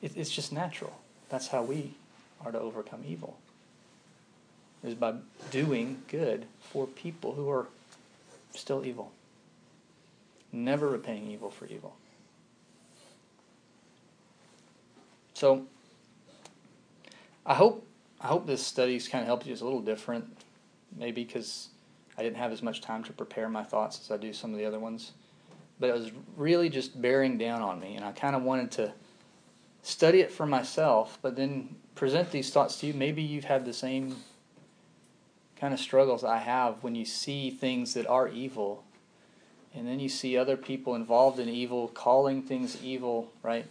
it, 0.00 0.12
it's 0.16 0.30
just 0.30 0.50
natural. 0.50 0.98
That's 1.28 1.48
how 1.48 1.62
we 1.62 1.92
are 2.42 2.50
to 2.50 2.58
overcome 2.58 3.02
evil. 3.06 3.36
Is 4.82 4.94
by 4.94 5.16
doing 5.50 6.00
good 6.08 6.46
for 6.60 6.86
people 6.86 7.34
who 7.34 7.50
are 7.50 7.66
still 8.54 8.86
evil. 8.86 9.12
Never 10.52 10.88
repaying 10.88 11.30
evil 11.30 11.50
for 11.50 11.66
evil. 11.66 11.94
So, 15.34 15.66
I 17.44 17.52
hope 17.52 17.86
I 18.22 18.28
hope 18.28 18.46
this 18.46 18.66
study's 18.66 19.06
kind 19.06 19.20
of 19.20 19.26
helped 19.26 19.44
you. 19.44 19.52
It's 19.52 19.60
a 19.60 19.66
little 19.66 19.82
different, 19.82 20.34
maybe 20.96 21.24
because 21.24 21.68
I 22.16 22.22
didn't 22.22 22.38
have 22.38 22.52
as 22.52 22.62
much 22.62 22.80
time 22.80 23.04
to 23.04 23.12
prepare 23.12 23.50
my 23.50 23.64
thoughts 23.64 24.00
as 24.02 24.10
I 24.10 24.16
do 24.16 24.32
some 24.32 24.52
of 24.52 24.56
the 24.56 24.64
other 24.64 24.80
ones. 24.80 25.12
But 25.80 25.90
it 25.90 25.94
was 25.94 26.12
really 26.36 26.68
just 26.68 27.00
bearing 27.00 27.36
down 27.36 27.62
on 27.62 27.80
me, 27.80 27.96
and 27.96 28.04
I 28.04 28.12
kind 28.12 28.36
of 28.36 28.42
wanted 28.42 28.70
to 28.72 28.92
study 29.82 30.20
it 30.20 30.32
for 30.32 30.46
myself, 30.46 31.18
but 31.20 31.36
then 31.36 31.76
present 31.94 32.30
these 32.30 32.50
thoughts 32.50 32.78
to 32.80 32.86
you. 32.86 32.94
Maybe 32.94 33.22
you've 33.22 33.44
had 33.44 33.64
the 33.64 33.72
same 33.72 34.16
kind 35.58 35.74
of 35.74 35.80
struggles 35.80 36.24
I 36.24 36.38
have 36.38 36.82
when 36.82 36.94
you 36.94 37.04
see 37.04 37.50
things 37.50 37.94
that 37.94 38.06
are 38.06 38.28
evil, 38.28 38.84
and 39.74 39.86
then 39.86 40.00
you 40.00 40.08
see 40.08 40.36
other 40.36 40.56
people 40.56 40.94
involved 40.94 41.38
in 41.38 41.48
evil, 41.48 41.88
calling 41.88 42.42
things 42.42 42.80
evil, 42.82 43.32
right? 43.42 43.66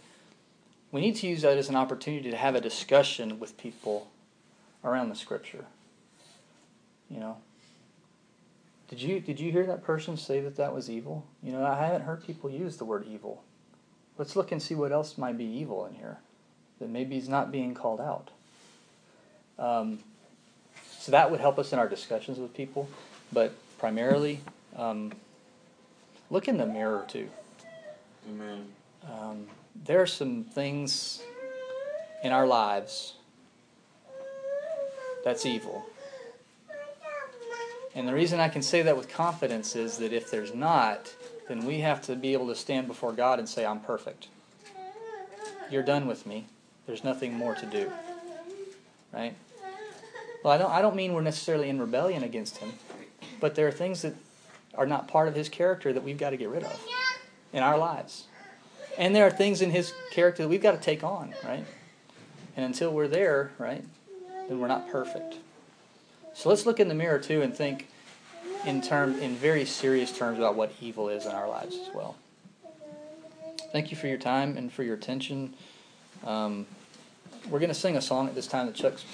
We 0.92 1.00
need 1.00 1.16
to 1.16 1.26
use 1.26 1.42
that 1.42 1.58
as 1.58 1.68
an 1.68 1.76
opportunity 1.76 2.30
to 2.30 2.36
have 2.36 2.54
a 2.54 2.60
discussion 2.60 3.40
with 3.40 3.56
people 3.56 4.08
around 4.84 5.08
the 5.08 5.16
scripture. 5.16 5.64
You 7.10 7.20
know, 7.20 7.36
did 8.94 9.02
you 9.02 9.18
did 9.18 9.40
you 9.40 9.50
hear 9.50 9.66
that 9.66 9.82
person 9.82 10.16
say 10.16 10.40
that 10.40 10.56
that 10.56 10.72
was 10.72 10.88
evil? 10.88 11.26
You 11.42 11.50
know, 11.50 11.66
I 11.66 11.74
haven't 11.84 12.02
heard 12.02 12.24
people 12.24 12.48
use 12.48 12.76
the 12.76 12.84
word 12.84 13.04
evil. 13.10 13.42
Let's 14.16 14.36
look 14.36 14.52
and 14.52 14.62
see 14.62 14.76
what 14.76 14.92
else 14.92 15.18
might 15.18 15.36
be 15.36 15.44
evil 15.44 15.84
in 15.86 15.94
here 15.94 16.18
that 16.78 16.88
maybe 16.88 17.16
is 17.16 17.28
not 17.28 17.50
being 17.50 17.74
called 17.74 18.00
out. 18.00 18.30
Um, 19.58 19.98
so 20.98 21.10
that 21.10 21.28
would 21.28 21.40
help 21.40 21.58
us 21.58 21.72
in 21.72 21.78
our 21.80 21.88
discussions 21.88 22.38
with 22.38 22.54
people, 22.54 22.88
but 23.32 23.52
primarily, 23.78 24.40
um, 24.76 25.12
look 26.30 26.46
in 26.46 26.56
the 26.56 26.66
mirror 26.66 27.04
too. 27.08 27.28
Amen. 28.28 28.66
Um, 29.10 29.46
there 29.74 30.00
are 30.00 30.06
some 30.06 30.44
things 30.44 31.20
in 32.22 32.30
our 32.30 32.46
lives 32.46 33.14
that's 35.24 35.44
evil. 35.44 35.84
And 37.94 38.08
the 38.08 38.14
reason 38.14 38.40
I 38.40 38.48
can 38.48 38.62
say 38.62 38.82
that 38.82 38.96
with 38.96 39.08
confidence 39.08 39.76
is 39.76 39.98
that 39.98 40.12
if 40.12 40.30
there's 40.30 40.54
not, 40.54 41.14
then 41.48 41.64
we 41.64 41.80
have 41.80 42.02
to 42.02 42.16
be 42.16 42.32
able 42.32 42.48
to 42.48 42.54
stand 42.54 42.88
before 42.88 43.12
God 43.12 43.38
and 43.38 43.48
say, 43.48 43.64
I'm 43.64 43.80
perfect. 43.80 44.28
You're 45.70 45.82
done 45.82 46.06
with 46.06 46.26
me. 46.26 46.46
There's 46.86 47.04
nothing 47.04 47.34
more 47.34 47.54
to 47.54 47.66
do. 47.66 47.90
Right? 49.12 49.34
Well, 50.42 50.52
I 50.52 50.58
don't, 50.58 50.70
I 50.70 50.82
don't 50.82 50.96
mean 50.96 51.14
we're 51.14 51.22
necessarily 51.22 51.68
in 51.68 51.80
rebellion 51.80 52.22
against 52.22 52.58
Him, 52.58 52.72
but 53.40 53.54
there 53.54 53.66
are 53.68 53.72
things 53.72 54.02
that 54.02 54.14
are 54.74 54.86
not 54.86 55.08
part 55.08 55.28
of 55.28 55.34
His 55.34 55.48
character 55.48 55.92
that 55.92 56.02
we've 56.02 56.18
got 56.18 56.30
to 56.30 56.36
get 56.36 56.48
rid 56.48 56.64
of 56.64 56.86
in 57.52 57.62
our 57.62 57.78
lives. 57.78 58.24
And 58.98 59.14
there 59.14 59.26
are 59.26 59.30
things 59.30 59.62
in 59.62 59.70
His 59.70 59.94
character 60.10 60.42
that 60.42 60.48
we've 60.48 60.62
got 60.62 60.72
to 60.72 60.80
take 60.80 61.02
on, 61.02 61.34
right? 61.44 61.64
And 62.56 62.66
until 62.66 62.92
we're 62.92 63.08
there, 63.08 63.52
right, 63.58 63.84
then 64.48 64.58
we're 64.58 64.68
not 64.68 64.90
perfect. 64.90 65.36
So 66.34 66.48
let's 66.48 66.66
look 66.66 66.80
in 66.80 66.88
the 66.88 66.94
mirror 66.94 67.18
too 67.18 67.42
and 67.42 67.54
think 67.54 67.88
in 68.66 68.82
term 68.82 69.18
in 69.20 69.36
very 69.36 69.64
serious 69.64 70.16
terms 70.16 70.38
about 70.38 70.56
what 70.56 70.72
evil 70.80 71.08
is 71.08 71.26
in 71.26 71.32
our 71.32 71.48
lives 71.48 71.76
as 71.76 71.94
well. 71.94 72.16
Thank 73.72 73.90
you 73.90 73.96
for 73.96 74.06
your 74.06 74.18
time 74.18 74.56
and 74.56 74.72
for 74.72 74.82
your 74.82 74.94
attention. 74.94 75.54
Um, 76.24 76.66
we're 77.48 77.58
going 77.58 77.70
to 77.70 77.74
sing 77.74 77.96
a 77.96 78.00
song 78.00 78.28
at 78.28 78.34
this 78.34 78.46
time 78.46 78.66
that 78.66 78.74
Chuck's 78.74 79.04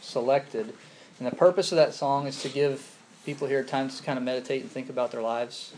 selected, 0.00 0.74
and 1.18 1.26
the 1.26 1.34
purpose 1.34 1.72
of 1.72 1.76
that 1.76 1.94
song 1.94 2.26
is 2.26 2.42
to 2.42 2.48
give 2.48 2.96
people 3.24 3.48
here 3.48 3.64
time 3.64 3.88
to 3.88 4.02
kind 4.02 4.18
of 4.18 4.24
meditate 4.24 4.62
and 4.62 4.70
think 4.70 4.90
about 4.90 5.12
their 5.12 5.22
lives, 5.22 5.72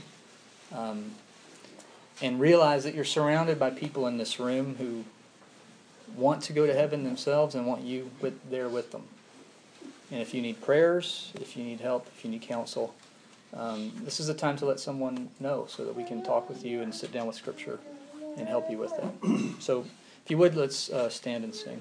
um, 0.74 1.12
and 2.20 2.40
realize 2.40 2.84
that 2.84 2.94
you're 2.94 3.04
surrounded 3.04 3.58
by 3.58 3.70
people 3.70 4.06
in 4.06 4.18
this 4.18 4.40
room 4.40 4.76
who 4.76 5.04
want 6.20 6.42
to 6.42 6.52
go 6.52 6.66
to 6.66 6.74
heaven 6.74 7.04
themselves 7.04 7.54
and 7.54 7.66
want 7.66 7.82
you 7.82 8.10
with, 8.20 8.50
there 8.50 8.68
with 8.68 8.90
them. 8.90 9.04
And 10.10 10.20
if 10.20 10.32
you 10.32 10.40
need 10.40 10.60
prayers, 10.60 11.32
if 11.40 11.56
you 11.56 11.64
need 11.64 11.80
help, 11.80 12.06
if 12.16 12.24
you 12.24 12.30
need 12.30 12.42
counsel, 12.42 12.94
um, 13.54 13.92
this 14.02 14.20
is 14.20 14.26
the 14.26 14.34
time 14.34 14.56
to 14.58 14.66
let 14.66 14.78
someone 14.78 15.30
know 15.40 15.66
so 15.68 15.84
that 15.84 15.94
we 15.94 16.04
can 16.04 16.22
talk 16.22 16.48
with 16.48 16.64
you 16.64 16.82
and 16.82 16.94
sit 16.94 17.12
down 17.12 17.26
with 17.26 17.36
Scripture 17.36 17.78
and 18.36 18.46
help 18.48 18.70
you 18.70 18.78
with 18.78 18.92
that. 18.96 19.54
so, 19.60 19.84
if 20.24 20.30
you 20.30 20.38
would, 20.38 20.54
let's 20.56 20.90
uh, 20.90 21.08
stand 21.08 21.44
and 21.44 21.54
sing. 21.54 21.80